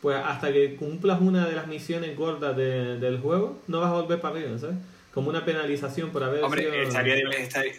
[0.00, 4.20] pues hasta que cumplas una de las misiones gordas del juego, no vas a volver
[4.20, 4.76] para arriba, ¿sabes?
[5.12, 6.74] Como una penalización por haber Hombre, sido...
[6.74, 7.16] estaría,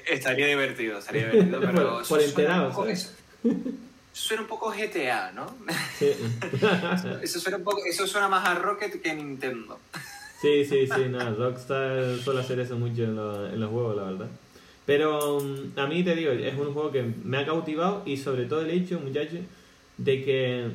[0.07, 2.01] estaría, divertido, estaría divertido, pero...
[2.07, 3.15] por, enterado, ¿sabes?
[4.12, 5.55] suena un poco GTA, ¿no?
[5.97, 6.12] Sí.
[7.21, 9.79] eso, suena un poco, eso suena más a Rocket que a Nintendo.
[10.39, 13.10] Sí, sí, sí, no, Rockstar suele hacer eso mucho en,
[13.54, 14.28] en los juegos, la verdad.
[14.86, 18.45] Pero mm, a mí te digo, es un juego que me ha cautivado y sobre
[18.45, 19.41] todo el hecho, muchachos,
[19.97, 20.67] de que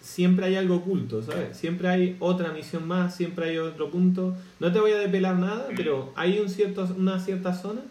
[0.00, 1.56] siempre hay algo oculto, ¿sabes?
[1.56, 4.34] Siempre hay otra misión más, siempre hay otro punto.
[4.60, 7.82] No te voy a desvelar nada, pero hay un cierto, una cierta zona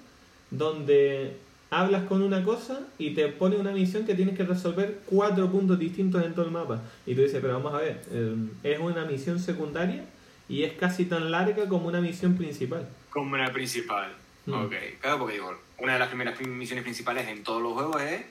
[0.50, 1.38] donde
[1.70, 5.78] hablas con una cosa y te pone una misión que tienes que resolver cuatro puntos
[5.78, 6.82] distintos en todo el mapa.
[7.06, 10.04] Y tú dices, pero vamos a ver, eh, es una misión secundaria
[10.52, 12.86] y es casi tan larga como una misión principal.
[13.10, 14.14] Como una principal.
[14.46, 14.54] Mm.
[14.54, 18.22] Ok, claro, porque digo, una de las primeras misiones principales en todos los juegos es,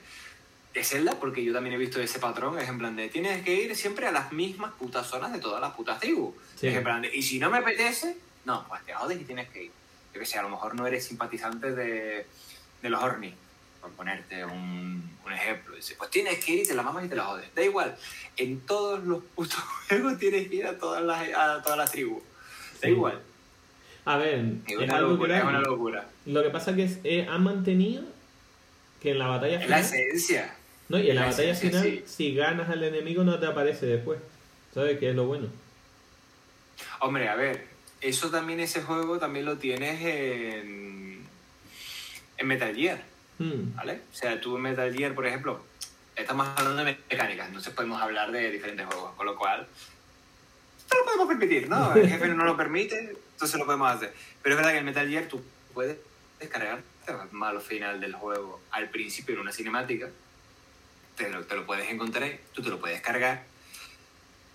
[0.75, 3.55] es Zelda, porque yo también he visto ese patrón, es en plan de, tienes que
[3.55, 6.35] ir siempre a las mismas putas zonas de todas las putas tribus.
[6.61, 9.49] Es en plan de, y si no me apetece, no, pues te jodes y tienes
[9.49, 9.71] que ir.
[10.13, 12.27] Yo que sé, a lo mejor no eres simpatizante de,
[12.83, 13.33] de los Orni,
[13.81, 15.75] por ponerte un, un, ejemplo.
[15.75, 17.53] Dice, pues tienes que ir y te la mamas y te la jodes.
[17.55, 17.95] Da igual,
[18.37, 22.23] en todos los putos juegos tienes que ir a todas las, a todas las tribus.
[22.81, 23.19] Da igual.
[24.05, 26.07] A ver, es, algo locura, es una locura.
[26.25, 28.03] Lo que pasa es que eh, han mantenido
[29.01, 29.79] que en la batalla final.
[29.79, 30.55] Es la esencia.
[30.89, 34.19] No, y en la, batalla final, si ganas al enemigo, no te aparece después.
[34.73, 34.99] ¿Sabes?
[34.99, 35.47] Que es lo bueno.
[36.99, 37.67] Hombre, a ver,
[38.01, 41.21] eso también, ese juego también lo tienes en,
[42.37, 43.10] en Metal Gear.
[43.41, 43.75] Hmm.
[43.75, 44.01] ¿Vale?
[44.11, 45.63] O sea, tú en Metal Gear, por ejemplo,
[46.15, 49.67] estamos hablando de mecánicas, entonces podemos hablar de diferentes juegos, con lo cual,
[50.77, 51.95] esto lo podemos permitir, ¿no?
[51.95, 54.13] El jefe no lo permite, entonces lo podemos hacer.
[54.43, 55.41] Pero es verdad que en Metal Gear tú
[55.73, 55.97] puedes
[56.39, 56.83] descargar
[57.31, 60.09] malo final del juego al principio en una cinemática,
[61.15, 63.43] te lo, lo puedes encontrar, tú te lo puedes cargar.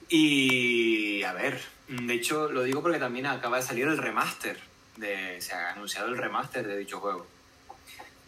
[0.08, 4.60] Y a ver, de hecho lo digo porque también acaba de salir el remaster,
[4.96, 7.26] de, se ha anunciado el remaster de dicho juego.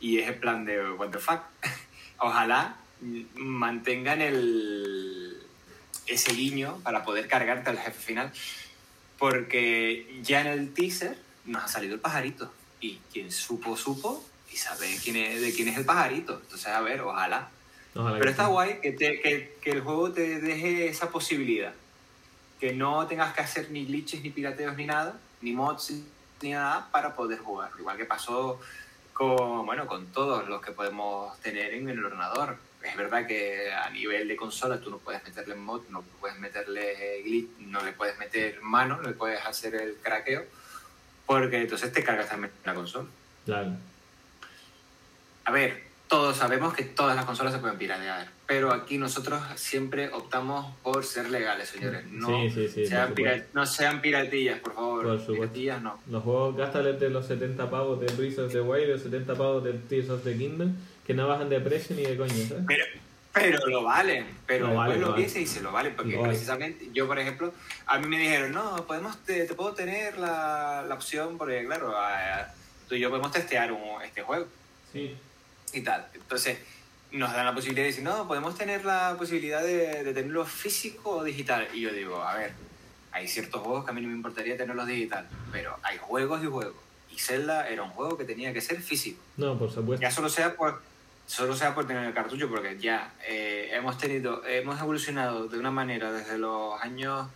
[0.01, 1.43] Y es el plan de, what the fuck.
[2.19, 2.77] Ojalá
[3.35, 5.41] mantengan el,
[6.07, 8.33] ese guiño para poder cargarte al jefe final
[9.19, 12.53] porque ya en el teaser nos ha salido el pajarito.
[12.81, 16.41] Y quien supo, supo y sabe quién es, de quién es el pajarito.
[16.41, 17.51] Entonces, a ver, ojalá.
[17.93, 21.75] Pero está guay que, que, que, el juego te deje esa posibilidad.
[22.61, 25.93] Que no tengas que hacer ni glitches, ni pirateos, ni nada, ni mods,
[26.41, 27.73] ni nada para poder jugar.
[27.77, 28.61] Igual que pasó
[29.19, 33.91] con, bueno, con todos los que podemos tener en el ordenador es verdad que a
[33.91, 38.17] nivel de consola tú no puedes meterle mod, no puedes meterle glitch, no le puedes
[38.19, 40.45] meter mano, no le puedes hacer el craqueo,
[41.27, 43.09] porque entonces te cargas también la consola.
[43.45, 43.73] Claro.
[45.45, 50.11] A ver, todos sabemos que todas las consolas se pueden piratear, pero aquí nosotros siempre
[50.13, 52.07] optamos por ser legales, señores.
[52.11, 53.15] No, sean,
[53.53, 55.05] no sean piratillas, por favor.
[55.05, 56.01] Por piratillas no.
[56.11, 59.63] Los juegos, gástale de los 70 pavos de Breath of the Wild, los 70 pavos
[59.65, 60.75] de Tears of the Kingdom
[61.09, 62.65] que no bajan de precio ni de coño, ¿sabes?
[62.67, 62.85] Pero,
[63.33, 67.19] pero lo valen, pero lo, vale, lo, y se lo valen, porque precisamente yo, por
[67.19, 67.55] ejemplo,
[67.87, 71.95] a mí me dijeron, no, podemos te, puedo tener la, la, opción, porque claro,
[72.87, 74.49] tú y yo podemos testear un, este juego.
[74.93, 75.17] Sí.
[75.73, 76.09] Y tal.
[76.15, 76.59] Entonces,
[77.13, 81.19] nos dan la posibilidad de decir, no, podemos tener la posibilidad de, de tenerlo físico
[81.19, 81.69] o digital.
[81.73, 82.53] Y yo digo, a ver,
[83.13, 86.47] hay ciertos juegos que a mí no me importaría tenerlos digital, pero hay juegos y
[86.47, 86.77] juegos.
[87.11, 89.21] Y Zelda era un juego que tenía que ser físico.
[89.37, 90.03] No, por supuesto.
[90.03, 90.81] Ya solo sea por
[91.29, 95.71] solo sea por tener el cartucho, porque ya eh, hemos tenido, hemos evolucionado de una
[95.71, 97.29] manera desde los años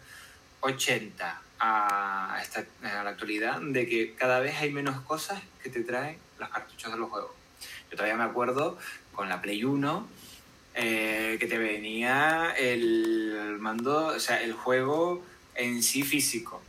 [0.61, 5.85] 80 a, esta, a la actualidad, de que cada vez hay menos cosas que te
[5.85, 7.33] traen los cartuchos de los juegos.
[7.93, 8.79] Yo todavía me acuerdo
[9.15, 10.09] con la Play 1
[10.75, 15.23] eh, que te venía el mando, o sea, el juego
[15.55, 16.63] en sí físico.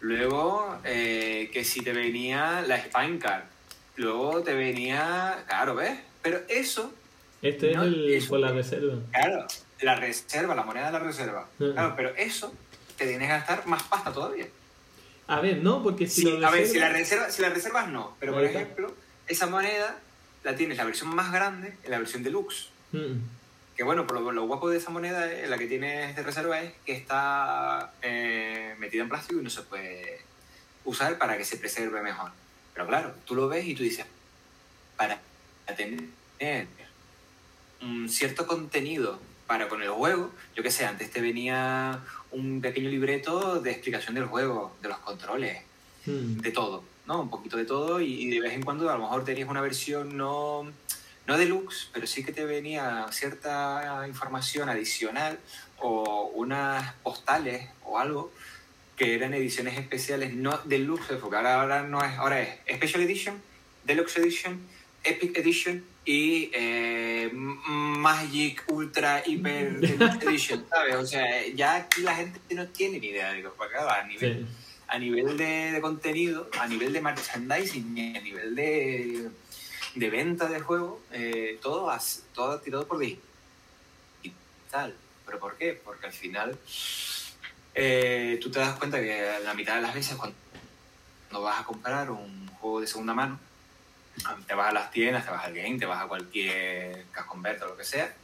[0.00, 3.44] Luego eh, que si te venía la Spine Card.
[3.96, 5.98] Luego te venía, claro, ¿ves?
[6.22, 6.90] Pero eso...
[7.42, 8.94] Este es el, por la reserva.
[9.12, 9.46] Claro,
[9.82, 11.48] la reserva, la moneda de la reserva.
[11.58, 12.54] Claro, pero eso
[12.96, 14.46] te tienes que gastar más pasta todavía.
[15.26, 18.32] A ver, no, porque si A ver, si la, reserva, si la reservas no, pero
[18.32, 18.94] por ejemplo,
[19.26, 20.00] esa moneda
[20.44, 22.68] la tienes la versión más grande en la versión deluxe.
[23.76, 26.74] Que bueno, por lo, guapo de esa moneda, eh, la que tienes de reserva es
[26.84, 30.20] que está eh, metida en plástico y no se puede
[30.84, 32.32] usar para que se preserve mejor.
[32.74, 34.04] Pero claro, tú lo ves y tú dices,
[34.96, 35.20] para
[35.76, 36.04] tener
[37.80, 42.00] un cierto contenido para con el juego, yo que sé, antes te venía
[42.30, 45.62] un pequeño libreto de explicación del juego, de los controles,
[46.06, 46.38] hmm.
[46.38, 47.20] de todo, ¿no?
[47.20, 50.16] Un poquito de todo y, de vez en cuando a lo mejor tenías una versión
[50.16, 50.70] no,
[51.26, 55.38] no deluxe, pero sí que te venía cierta información adicional
[55.78, 58.32] o unas postales o algo
[58.96, 63.42] que eran ediciones especiales no deluxe, porque ahora, ahora no es, ahora es Special Edition,
[63.84, 64.60] Deluxe Edition
[65.04, 69.78] Epic Edition y eh, Magic Ultra Hyper
[70.22, 70.96] Edition, ¿sabes?
[70.96, 74.46] O sea, ya aquí la gente no tiene ni idea de porque a nivel,
[74.92, 79.30] a nivel de, contenido, a nivel de merchandising, a nivel de,
[79.94, 81.98] de venta de juego, eh, todo, ha,
[82.34, 83.24] todo tirado por digital.
[85.24, 85.80] ¿Pero por qué?
[85.82, 86.58] Porque al final
[87.74, 90.36] eh, tú te das cuenta que la mitad de las veces cuando
[91.40, 93.40] vas a comprar un juego de segunda mano,
[94.46, 97.68] te vas a las tiendas, te vas al game, te vas a cualquier casconverto o
[97.68, 98.14] lo que sea.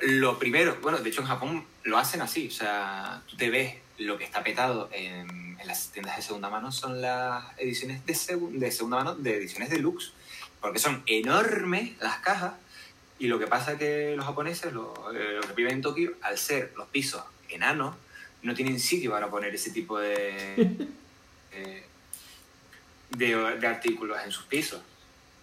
[0.00, 3.83] Lo primero, bueno, de hecho en Japón lo hacen así, o sea, tú te ves
[3.98, 8.12] lo que está petado en, las tiendas de segunda mano son las ediciones de,
[8.58, 10.12] de segunda mano, de ediciones deluxe,
[10.60, 12.52] porque son enormes las cajas
[13.18, 16.36] y lo que pasa es que los japoneses, los, eh, que viven en Tokio, al
[16.36, 17.94] ser los pisos enanos,
[18.42, 20.88] no tienen sitio para poner ese tipo de,
[23.10, 24.82] de, de artículos en sus pisos.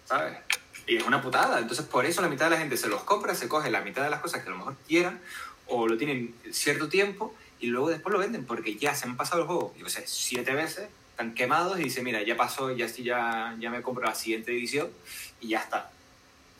[0.04, 0.38] ¿sabes?
[0.86, 1.58] Y es una putada.
[1.58, 4.02] Entonces, por eso la mitad de la gente se los compra, se coge la mitad
[4.02, 5.20] de las cosas que a lo mejor quieran,
[5.66, 9.42] o lo tienen cierto tiempo, y luego después lo venden, porque ya se han pasado
[9.42, 13.56] el juego, yo sé, siete veces, están quemados, y dice, mira, ya pasó, ya, ya,
[13.58, 14.88] ya me compro la siguiente edición,
[15.40, 15.90] y ya está.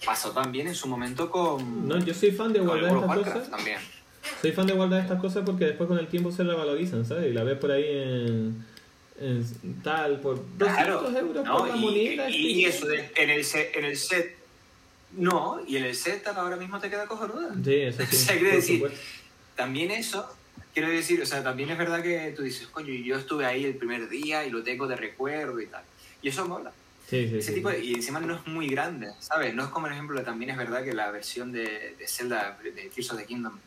[0.07, 1.89] Pasó también en su momento con...
[1.89, 3.51] No, yo soy fan de guardar estas cosas.
[3.51, 3.79] También.
[4.41, 7.31] Soy fan de guardar estas cosas porque después con el tiempo se revalorizan, ¿sabes?
[7.31, 8.65] Y la ves por ahí en
[9.83, 12.31] tal, por 200 euros por la moneda.
[12.31, 14.37] Y, eso, en, el set, en el set,
[15.13, 17.55] no, y en el set ahora mismo te queda cojonuda.
[17.65, 18.09] Sí, eso sí.
[18.17, 18.93] o sea, quiere decir,
[19.57, 20.29] también eso,
[20.73, 23.77] quiero decir, o sea, también es verdad que tú dices, coño, yo estuve ahí el
[23.77, 25.85] primer día y lo tengo de recuerdo y tal.
[26.23, 26.73] Y eso mola.
[27.09, 29.55] Sí, sí, Ese tipo y encima no es muy grande, ¿sabes?
[29.55, 32.71] No es como, por ejemplo, también es verdad que la versión de, de Zelda, de
[32.71, 33.59] Tears of the Kingdom,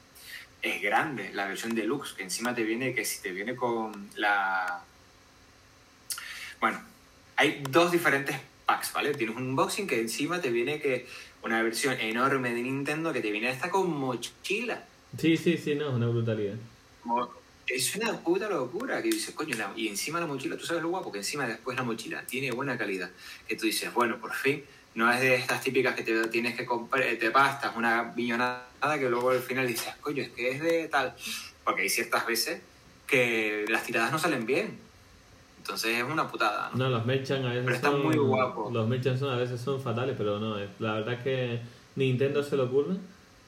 [0.63, 4.84] es grande, la versión deluxe, que encima te viene, que si te viene con la,
[6.60, 6.82] bueno,
[7.36, 9.13] hay dos diferentes packs, ¿vale?
[9.13, 11.06] Tienes un unboxing que encima te viene que
[11.44, 14.84] una versión enorme de Nintendo que te viene hasta con mochila.
[15.20, 16.56] Sí, sí, sí, no, es una brutalidad.
[17.68, 21.12] Es una puta locura que dices, coño, y encima la mochila, tú sabes lo guapo,
[21.12, 23.10] que encima después la mochila tiene buena calidad.
[23.48, 24.63] Que tú dices, bueno, por fin,
[24.94, 28.65] no es de estas típicas que te tienes que comprar, te pastas una millonada
[29.00, 31.15] que luego al final dices, coño, es que es de tal.
[31.63, 32.62] Porque hay ciertas veces
[33.08, 34.78] que las tiradas no salen bien.
[35.58, 36.70] Entonces es una putada.
[36.76, 38.72] No, los merchan a veces pero están muy guapos.
[38.72, 41.60] Los merchants son, a veces son fatales, pero no, la verdad es que
[41.96, 42.98] Nintendo se lo ocurre.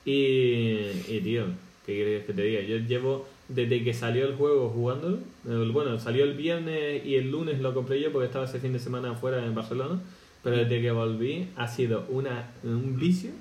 [0.04, 1.46] Y, y tío,
[1.86, 2.62] ¿qué quieres que te diga?
[2.62, 5.19] Yo llevo desde que salió el juego jugándolo.
[5.43, 8.79] Bueno, salió el viernes y el lunes lo compré yo porque estaba ese fin de
[8.79, 9.99] semana afuera en Barcelona.
[10.43, 13.31] Pero desde que volví ha sido una, un vicio.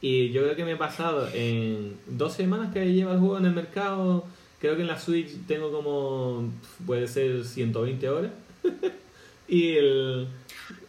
[0.00, 3.46] Y yo creo que me he pasado en dos semanas que lleva el juego en
[3.46, 4.24] el mercado
[4.60, 6.50] Creo que en la Switch tengo como,
[6.86, 8.32] puede ser 120 horas.
[9.48, 10.28] y el...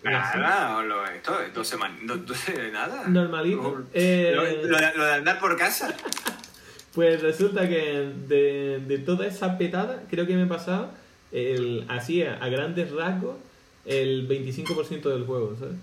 [0.04, 2.16] Nada, lo, esto, dos semanas, no,
[2.72, 3.08] nada.
[3.08, 3.86] Normalito.
[3.94, 5.94] Eh, lo, de, andar por casa.
[6.98, 10.90] Pues resulta que de, de, toda esa petada, creo que me he pasado,
[11.32, 13.36] el, así a, a grandes rasgos,
[13.86, 15.76] el 25% del juego, ¿sabes?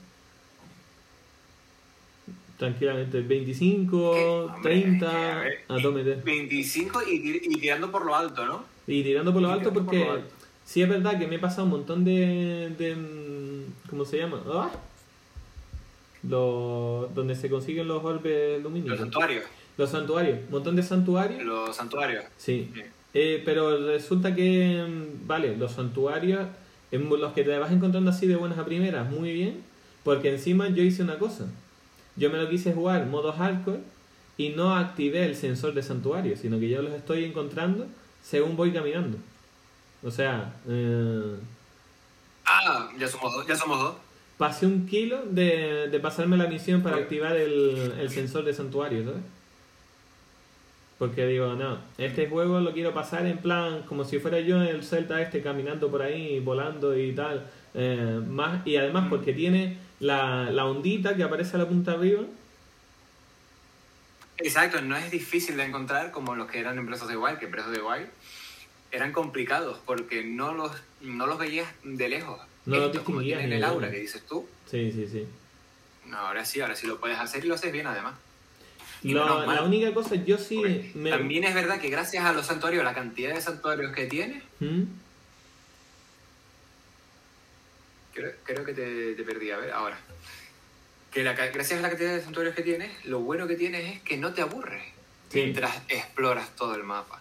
[2.58, 5.76] tranquilamente 25, 30, a
[6.24, 8.64] 25 y, tirando por lo alto, ¿no?
[8.88, 10.20] Y tirando por lo alto porque
[10.64, 12.74] sí es verdad que me he pasado un montón de...
[12.76, 12.96] de
[13.88, 14.42] ¿Cómo se llama?
[14.48, 14.68] ¿Ah?
[16.24, 18.90] donde se consiguen los orbes lumínicos.
[18.90, 19.44] Los santuarios.
[19.76, 21.42] Los santuarios, un montón de santuarios.
[21.42, 22.24] Los santuarios.
[22.36, 22.70] Sí.
[23.12, 24.84] Eh, pero resulta que,
[25.26, 26.46] vale, los santuarios,
[26.90, 29.62] en los que te vas encontrando así de buenas a primeras, muy bien,
[30.02, 31.46] porque encima yo hice una cosa
[32.16, 33.80] yo me lo quise jugar modo hardcore
[34.36, 37.86] y no activé el sensor de santuario, sino que yo los estoy encontrando
[38.22, 39.18] según voy caminando.
[40.02, 40.54] O sea...
[40.68, 41.36] Eh,
[42.46, 43.94] ah, ya somos dos, ya somos dos.
[44.38, 49.04] Pasé un kilo de, de pasarme la misión para activar el, el sensor de santuario,
[49.04, 49.22] ¿sabes?
[50.98, 54.84] Porque digo, no, este juego lo quiero pasar en plan como si fuera yo el
[54.84, 57.50] Celta este caminando por ahí, volando y tal.
[57.74, 62.22] Eh, más, y además porque tiene la, la ondita que aparece a la punta arriba.
[64.38, 67.52] Exacto, no es difícil de encontrar como los que eran en de Wild, que en
[67.52, 68.08] de Wild
[68.90, 72.40] eran complicados porque no los, no los veías de lejos.
[72.66, 73.42] No los distinguías.
[73.42, 74.46] en el aura que dices tú.
[74.70, 75.26] Sí, sí, sí.
[76.06, 78.14] No, ahora sí, ahora sí lo puedes hacer y lo haces bien además.
[79.12, 80.92] La única cosa, yo sí...
[81.08, 84.84] También es verdad que gracias a los santuarios, la cantidad de santuarios que tiene, ¿Mm?
[88.14, 89.50] Creo, que te, perdí.
[89.50, 89.98] A ver, ahora.
[91.10, 94.02] Que la, gracias a la cantidad de santuarios que tienes, lo bueno que tienes es
[94.02, 94.84] que no te aburres
[95.32, 97.20] mientras exploras todo el mapa.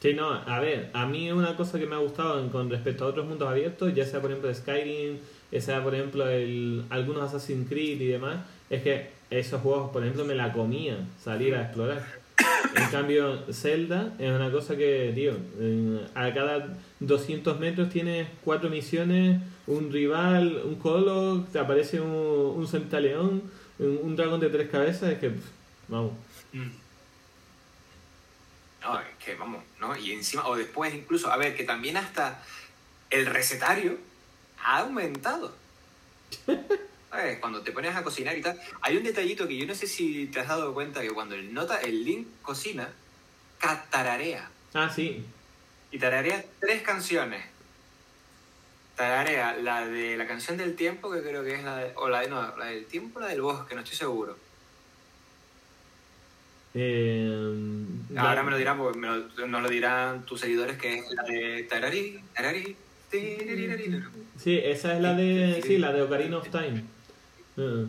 [0.00, 3.08] Sí, no, a ver, a mí una cosa que me ha gustado con respecto a
[3.08, 5.18] otros mundos abiertos, ya sea por ejemplo Skyrim
[5.50, 10.24] esa por ejemplo el, algunos Assassin's Creed y demás, es que esos juegos por ejemplo
[10.24, 12.04] me la comía salir a explorar.
[12.74, 15.36] En cambio, Zelda es una cosa que, tío,
[16.14, 22.68] a cada 200 metros tienes cuatro misiones, un rival, un colo, te aparece un, un
[22.68, 23.42] centaleón,
[23.78, 25.32] un, dragón de tres cabezas, es que,
[25.88, 26.12] vamos.
[26.52, 26.68] Mm.
[28.82, 29.96] No, es que vamos, ¿no?
[29.96, 32.42] Y encima, o después incluso, a ver, que también hasta
[33.10, 33.98] el recetario
[34.62, 35.54] ha aumentado.
[37.10, 37.38] ¿Sabes?
[37.38, 40.26] Cuando te pones a cocinar y tal, hay un detallito que yo no sé si
[40.26, 42.90] te has dado cuenta que cuando el nota, el link cocina,
[43.58, 44.50] catararea.
[44.74, 45.24] Ah, sí.
[45.90, 47.44] Y tararea tres canciones.
[48.94, 52.20] Tararea la de la canción del tiempo, que creo que es la de, o la
[52.20, 54.36] de, no, la del tiempo o la del bosque, no estoy seguro.
[56.74, 57.84] Eh,
[58.16, 62.20] Ahora me lo dirán, porque nos lo dirán tus seguidores, que es la de Tarari,
[62.34, 62.76] Tarari,
[63.10, 66.84] Sí, esa es la de, sí, la de Ocarina of Time.
[67.58, 67.88] Uh.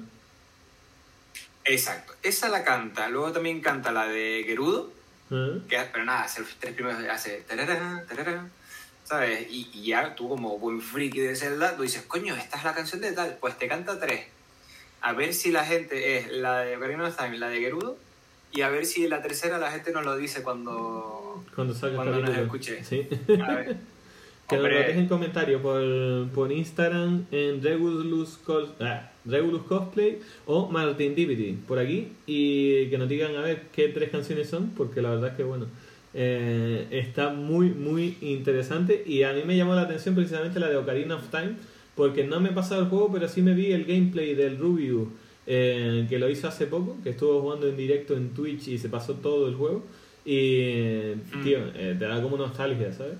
[1.65, 3.09] Exacto, esa la canta.
[3.09, 4.91] Luego también canta la de Gerudo,
[5.29, 8.47] que, pero nada, hace los tres primeros, hace tarara, tarara,
[9.03, 9.47] ¿sabes?
[9.51, 12.73] Y, y, ya tú como buen friki de Zelda, tú dices, coño, esta es la
[12.73, 14.25] canción de tal, pues te canta tres.
[15.01, 17.97] A ver si la gente es la de Ocarina of Time, la de Gerudo,
[18.51, 22.35] y a ver si la tercera la gente nos lo dice cuando, cuando, cuando nos
[22.35, 22.83] escuche.
[22.83, 23.07] ¿Sí?
[23.47, 23.77] A ver.
[24.49, 25.81] que nos lo dejen comentario por,
[26.29, 28.39] por Instagram en Regulus,
[28.79, 33.89] ah, Regulus Cosplay o Martin Divinity por aquí y que nos digan a ver qué
[33.89, 35.67] tres canciones son porque la verdad es que bueno
[36.13, 40.77] eh, está muy muy interesante y a mí me llamó la atención precisamente la de
[40.77, 41.55] Ocarina of Time
[41.95, 45.07] porque no me he pasado el juego pero sí me vi el gameplay del Rubius
[45.51, 48.87] eh, que lo hizo hace poco, que estuvo jugando en directo en Twitch y se
[48.87, 49.83] pasó todo el juego.
[50.23, 51.43] Y, mm.
[51.43, 53.15] tío, eh, te da como nostalgia, ¿sabes?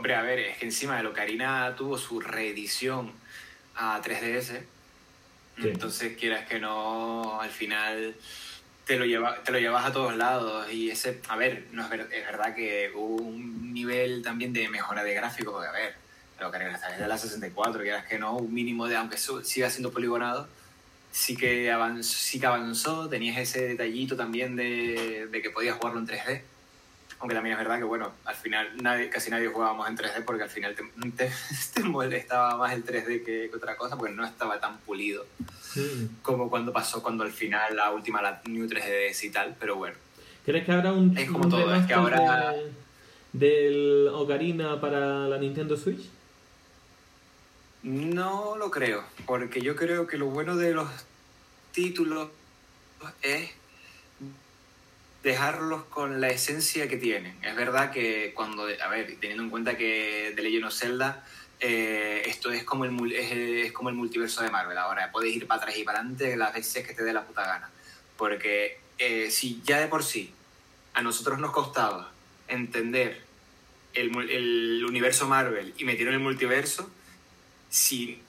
[0.00, 3.12] Hombre, a ver, es que encima de lo Karina tuvo su reedición
[3.74, 4.62] a 3DS.
[5.58, 8.16] Entonces, quieras que no, al final
[8.86, 10.72] te lo, lleva, te lo llevas a todos lados.
[10.72, 15.04] Y ese, a ver, no es, es verdad que hubo un nivel también de mejora
[15.04, 15.94] de gráficos, porque a ver,
[16.38, 19.92] pero que de la 64, que era que no, un mínimo de, aunque siga siendo
[19.92, 20.48] poligonado,
[21.12, 26.00] sí que avanzó, sí que avanzó tenías ese detallito también de, de, que podías jugarlo
[26.00, 26.40] en 3D.
[27.20, 30.42] Aunque también es verdad que, bueno, al final nadie, casi nadie jugábamos en 3D porque
[30.42, 31.30] al final te,
[31.74, 35.26] te, molestaba más el 3D que, otra cosa porque no estaba tan pulido
[36.22, 39.94] como cuando pasó cuando al final la última, la New 3DS y tal, pero bueno.
[40.44, 42.54] ¿Crees que habrá un, es como todo, es que ahora...
[43.32, 46.08] del Ocarina para la Nintendo Switch?
[47.82, 50.88] No lo creo, porque yo creo que lo bueno de los
[51.72, 52.28] títulos
[53.22, 53.50] es
[55.22, 57.36] dejarlos con la esencia que tienen.
[57.42, 61.24] Es verdad que cuando, a ver, teniendo en cuenta que The Legend of Zelda,
[61.60, 64.78] eh, esto es como, el, es, como el multiverso de Marvel.
[64.78, 67.42] Ahora puedes ir para atrás y para adelante las veces que te dé la puta
[67.42, 67.70] gana.
[68.16, 70.32] Porque eh, si ya de por sí
[70.94, 72.12] a nosotros nos costaba
[72.48, 73.22] entender
[73.92, 76.90] el, el universo Marvel y metieron el multiverso,
[77.68, 78.22] si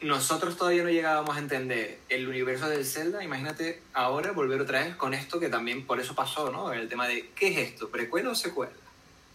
[0.00, 4.94] nosotros todavía no llegábamos a entender el universo del Zelda, imagínate ahora volver otra vez
[4.96, 6.72] con esto que también por eso pasó, ¿no?
[6.72, 7.88] El tema de ¿qué es esto?
[7.88, 8.72] ¿Precuela o secuela?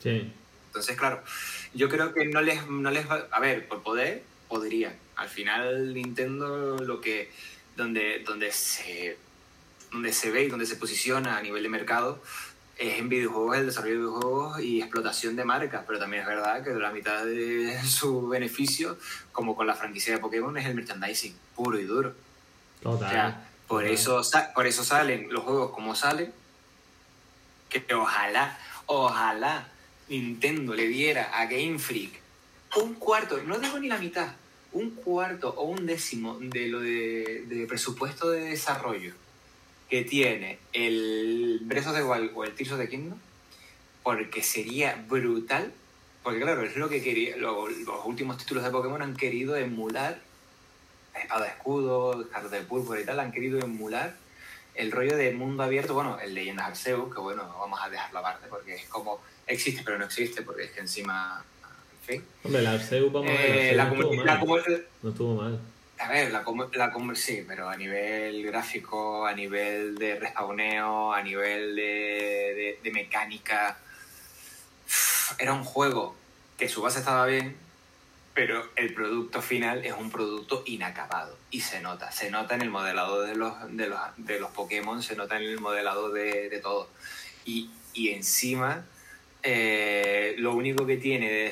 [0.01, 0.31] Sí.
[0.67, 1.21] Entonces, claro,
[1.73, 3.27] yo creo que no les, no les va...
[3.31, 4.95] A ver, por poder, podrían.
[5.15, 7.31] Al final Nintendo lo que...
[7.75, 9.17] Donde, donde, se,
[9.91, 12.21] donde se ve y donde se posiciona a nivel de mercado
[12.77, 16.63] es en videojuegos, el desarrollo de videojuegos y explotación de marcas, pero también es verdad
[16.63, 18.97] que la mitad de su beneficio,
[19.31, 22.13] como con la franquicia de Pokémon, es el merchandising puro y duro.
[22.81, 23.07] Total.
[23.07, 24.21] O sea, por, Eso,
[24.53, 26.33] por eso salen los juegos como salen,
[27.69, 29.67] que ojalá, ojalá
[30.09, 32.21] Nintendo le diera a Game Freak
[32.75, 34.33] un cuarto, no digo ni la mitad,
[34.71, 39.13] un cuarto o un décimo de lo de, de presupuesto de desarrollo
[39.93, 43.19] que tiene el Breath of the Wild o el Tears of the Kingdom,
[44.01, 45.71] porque sería brutal,
[46.23, 47.55] porque claro, es lo que quería, los
[48.03, 50.19] últimos títulos de Pokémon han querido emular,
[51.13, 54.15] Espada Escudo, Carta de Púrpura y tal, han querido emular
[54.73, 58.47] el rollo de mundo abierto, bueno, el Leyendas Arceus, que bueno, vamos a dejarlo aparte
[58.49, 61.45] porque es como existe pero no existe, porque es que encima,
[61.91, 62.25] en fin.
[62.43, 65.61] Hombre, el Arceus, vamos a ver, eh, la, no estuvo mal.
[65.99, 71.75] A ver, la, la sí, pero a nivel gráfico, a nivel de respawneo, a nivel
[71.75, 73.77] de, de, mecánica,
[75.39, 76.15] era un juego
[76.57, 77.55] que su base estaba bien,
[78.33, 82.69] pero el producto final es un producto inacabado y se nota, se nota en el
[82.69, 86.59] modelado de los, de los, de los Pokémon, se nota en el modelado de, de
[86.59, 86.89] todo.
[87.45, 88.85] Y, y encima
[89.43, 91.47] eh, lo único que tiene de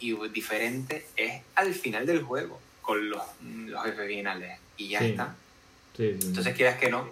[0.00, 3.22] y diferente es al final del juego, con los,
[3.66, 4.58] los jefes finales.
[4.76, 5.36] Y ya está.
[5.98, 7.08] Entonces quieras que no.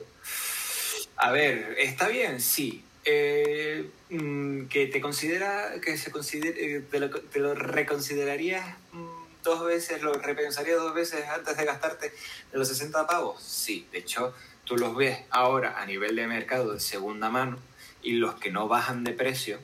[1.16, 2.40] A ver, ¿está bien?
[2.40, 2.84] Sí.
[3.04, 9.42] Eh, mm, que te considera, que se considere, eh, te lo, te lo reconsiderarías mm,
[9.42, 12.12] dos veces, lo repensarías dos veces antes de gastarte
[12.52, 13.42] los 60 pavos.
[13.42, 14.34] Sí, de hecho,
[14.64, 17.58] tú los ves ahora a nivel de mercado de segunda mano
[18.02, 19.58] y los que no bajan de precio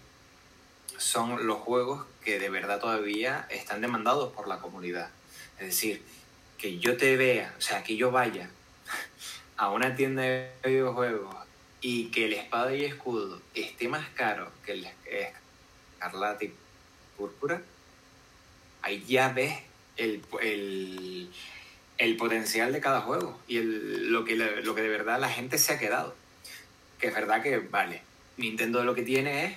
[0.99, 5.11] son los juegos que de verdad todavía están demandados por la comunidad.
[5.59, 6.03] Es decir,
[6.59, 8.51] que yo te vea, o sea, que yo vaya
[9.57, 11.35] a una tienda de videojuegos
[11.81, 16.53] y que el espada y escudo esté más caro que el escarlata y
[17.17, 17.63] púrpura,
[18.83, 19.59] ahí ya ves
[19.97, 20.23] el,
[21.99, 25.59] el, potencial de cada juego y el, lo, que, lo que de verdad la gente
[25.59, 26.15] se ha quedado.
[26.99, 28.03] Que es verdad que, vale,
[28.37, 29.57] Nintendo lo que tiene es,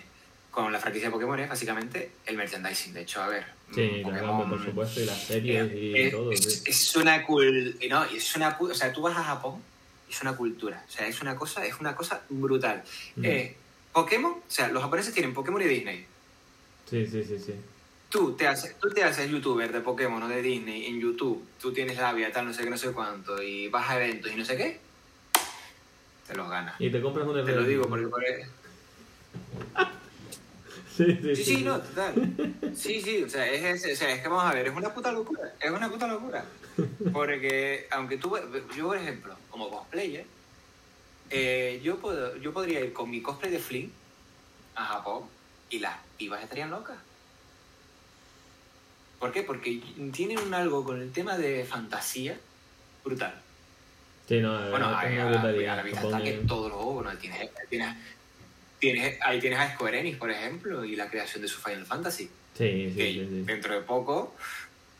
[0.51, 2.93] con la franquicia de Pokémon, es básicamente el merchandising.
[2.93, 3.45] De hecho, a ver.
[3.73, 6.31] Sí, Pokémon, por supuesto, y las series y todo.
[6.31, 7.77] Es, una cool.
[7.89, 8.57] No, es una.
[8.59, 9.61] O sea, tú vas a Japón,
[10.09, 10.83] es una cultura.
[10.87, 12.83] O sea, es una cosa, es una cosa brutal.
[13.15, 13.25] Mm.
[13.25, 13.55] Eh,
[13.93, 16.05] Pokémon, o sea, los japoneses tienen Pokémon y Disney.
[16.89, 17.53] Sí, sí, sí, sí.
[18.09, 21.71] Tú te, haces, tú te haces youtuber de Pokémon o de Disney en YouTube, tú
[21.71, 24.35] tienes la vida, tal, no sé qué, no sé cuánto, y vas a eventos y
[24.35, 24.81] no sé qué,
[26.27, 26.75] te los ganas.
[26.79, 28.07] Y te compras un Te lo digo porque...
[28.07, 28.45] porque...
[31.05, 32.13] Sí, sí, sí, sí, no, total.
[32.75, 35.11] Sí, sí, o sea, es, o sea, es que vamos a ver, es una puta
[35.11, 36.45] locura, es una puta locura.
[37.11, 38.37] Porque, aunque tú,
[38.75, 40.25] yo por ejemplo, como cosplayer,
[41.29, 43.91] eh, yo, puedo, yo podría ir con mi cosplay de Flynn
[44.75, 45.23] a Japón
[45.69, 46.97] y las pibas estarían locas.
[49.19, 49.43] ¿Por qué?
[49.43, 49.81] Porque
[50.11, 52.37] tienen un algo con el tema de fantasía
[53.03, 53.33] brutal.
[54.27, 57.17] Sí, no, bueno, hay, a, la vista está que todos los juegos, ¿no?
[57.17, 57.95] tienes, tienes,
[58.81, 62.29] tienes, ahí tienes a Square Enix, por ejemplo, y la creación de su Final Fantasy.
[62.57, 64.35] Sí, sí, sí, Dentro de poco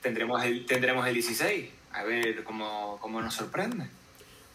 [0.01, 1.65] tendremos el, tendremos el 16.
[1.91, 3.88] A ver cómo, cómo nos sorprende.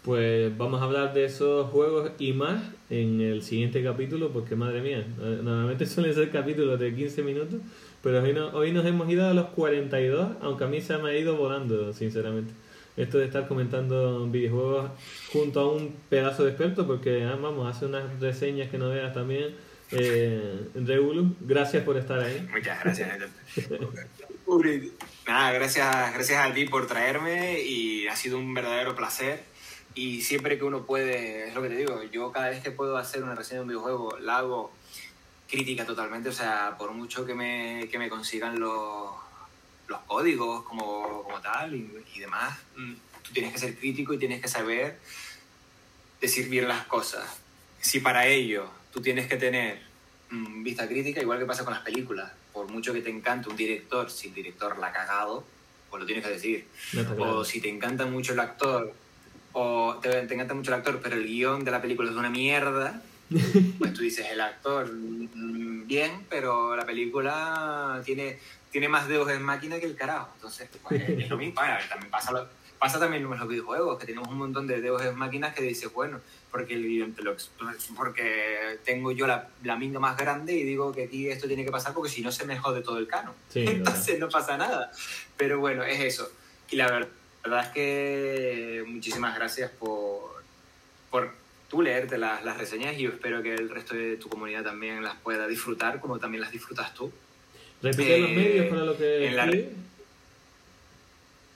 [0.02, 4.80] Pues vamos a hablar de esos juegos y más en el siguiente capítulo, porque madre
[4.80, 7.60] mía, normalmente suelen ser capítulos de 15 minutos,
[8.02, 11.10] pero hoy, no, hoy nos hemos ido a los 42, aunque a mí se me
[11.10, 12.54] ha ido volando, sinceramente.
[12.96, 14.90] Esto de estar comentando videojuegos
[15.30, 19.12] junto a un pedazo de experto, porque ah, vamos, hace unas reseñas que no veas
[19.12, 19.54] también.
[19.92, 20.68] Eh,
[21.40, 22.48] gracias por estar ahí.
[22.50, 23.18] Muchas gracias.
[25.26, 29.42] Nada, gracias, gracias a ti por traerme y ha sido un verdadero placer.
[29.94, 32.96] Y siempre que uno puede, es lo que te digo, yo cada vez que puedo
[32.96, 34.72] hacer una reseña de un videojuego, la hago
[35.48, 39.10] crítica totalmente, o sea, por mucho que me, que me consigan los,
[39.88, 44.18] los códigos como, como tal y, y, demás, mm, tú tienes que ser crítico y
[44.18, 44.98] tienes que saber
[46.20, 47.24] decir bien las cosas.
[47.80, 49.80] Si para ello tú tienes que tener
[50.30, 53.56] mm, vista crítica, igual que pasa con las películas, por mucho que te encante un
[53.56, 55.44] director, si el director la ha cagado,
[55.90, 56.66] pues lo tienes que decir.
[57.18, 58.94] o si te encanta mucho el actor,
[59.52, 63.02] o te, encanta mucho el actor, pero el guion de la película es una mierda,
[63.78, 68.38] pues tú dices, el actor, mm, bien, pero la película tiene,
[68.70, 70.30] tiene más dedos en máquina que el carajo.
[70.36, 71.54] Entonces, pues, es lo mismo.
[71.88, 72.48] también pasa,
[72.78, 75.92] pasa también en los videojuegos, que tenemos un montón de dedos en máquinas que dices,
[75.92, 76.20] bueno,
[76.50, 77.14] porque el
[77.96, 81.70] porque tengo yo la, la minga más grande y digo que aquí esto tiene que
[81.70, 83.34] pasar porque si no se me jode todo el cano.
[83.54, 84.92] Entonces no pasa nada.
[85.36, 86.30] Pero bueno, es eso.
[86.70, 86.86] Y la
[87.42, 90.42] verdad es que muchísimas gracias por,
[91.10, 94.64] por tú leerte las, las reseñas y yo espero que el resto de tu comunidad
[94.64, 97.12] también las pueda disfrutar como también las disfrutas tú.
[97.82, 99.28] Repite los medios para lo que...
[99.28, 99.52] En la,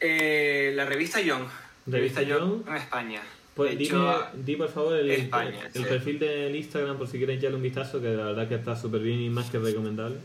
[0.01, 1.45] eh, la revista Young.
[1.87, 3.23] Revista Young en España.
[3.55, 8.01] Pues di por favor el, el, perfil del Instagram por si quieres echarle un vistazo,
[8.01, 10.17] que la verdad que está súper bien y más que recomendable.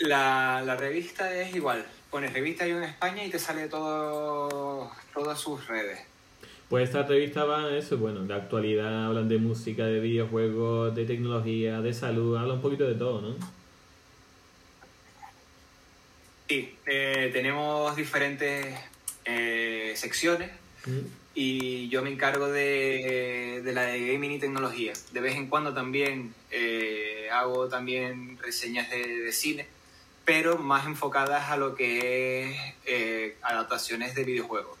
[0.00, 1.86] la, la, revista es igual.
[2.10, 6.00] Pones revista yo en España y te sale todo, todas sus redes.
[6.68, 11.80] Pues esta revista va eso, bueno, de actualidad, hablan de música, de videojuegos, de tecnología,
[11.80, 13.36] de salud, habla un poquito de todo, ¿no?
[16.48, 18.74] Sí, eh, tenemos diferentes
[19.24, 20.50] eh, secciones.
[20.86, 24.94] Mm y yo me encargo de, de, la de gaming y tecnología.
[25.12, 29.66] De vez en cuando también eh, hago también reseñas de, cine,
[30.24, 34.78] pero más enfocadas a lo que es eh, adaptaciones de videojuegos.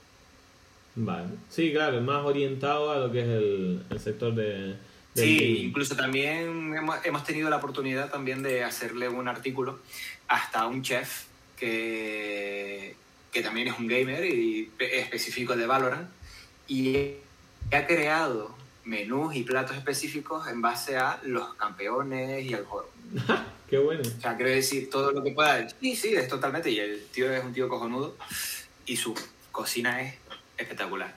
[0.96, 4.76] Vale, sí, claro, más orientado a lo que es el, el sector de...
[5.14, 9.78] Sí, incluso también hemos, hemos tenido la oportunidad también de hacerle un artículo
[10.28, 11.24] hasta un chef
[11.56, 12.94] que,
[13.32, 16.08] que también es un gamer y específico de Valorant
[16.68, 17.14] y
[17.72, 22.90] ha creado menús y platos específicos en base a los campeones y al juego.
[23.68, 24.02] Qué bueno.
[24.02, 25.68] O sea, quiero decir todo lo que pueda.
[25.68, 26.70] Sí, sí, es totalmente.
[26.70, 28.16] Y el tío es un tío cojonudo
[28.86, 29.14] y su
[29.50, 30.14] cocina es
[30.56, 31.14] espectacular.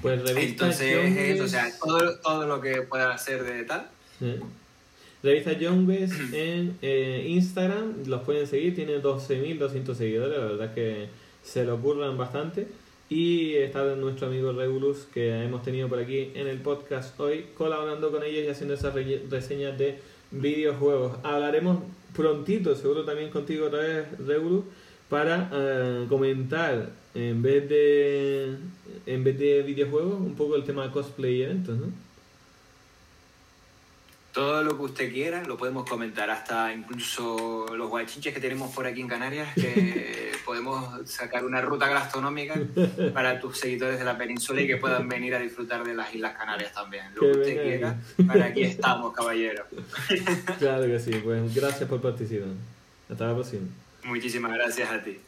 [0.00, 3.88] Pues revista Entonces, es, o sea, todo, todo lo que pueda hacer de tal.
[4.18, 4.36] Sí.
[5.22, 11.08] Revista Youngbes en eh, Instagram, los pueden seguir, tiene 12.200 seguidores, la verdad es que
[11.42, 12.66] se lo curran bastante.
[13.08, 18.10] Y está nuestro amigo Regulus, que hemos tenido por aquí en el podcast hoy, colaborando
[18.10, 18.94] con ellos y haciendo esas
[19.28, 19.98] reseñas de
[20.30, 21.18] videojuegos.
[21.22, 21.80] Hablaremos
[22.16, 24.64] prontito, seguro también contigo otra vez, Regulus,
[25.10, 28.56] para eh, comentar en vez de
[29.06, 31.86] en vez de videojuegos un poco el tema de cosplay y eventos, ¿no?
[34.32, 38.86] Todo lo que usted quiera lo podemos comentar, hasta incluso los guachinches que tenemos por
[38.86, 42.58] aquí en Canarias, que podemos sacar una ruta gastronómica
[43.12, 46.34] para tus seguidores de la península y que puedan venir a disfrutar de las Islas
[46.34, 47.14] Canarias también.
[47.14, 49.66] Lo que, usted quiera, para aquí estamos, caballero.
[50.58, 52.48] Claro que sí, pues gracias por participar.
[53.10, 53.68] Hasta la próxima.
[54.04, 55.18] Muchísimas gracias a ti.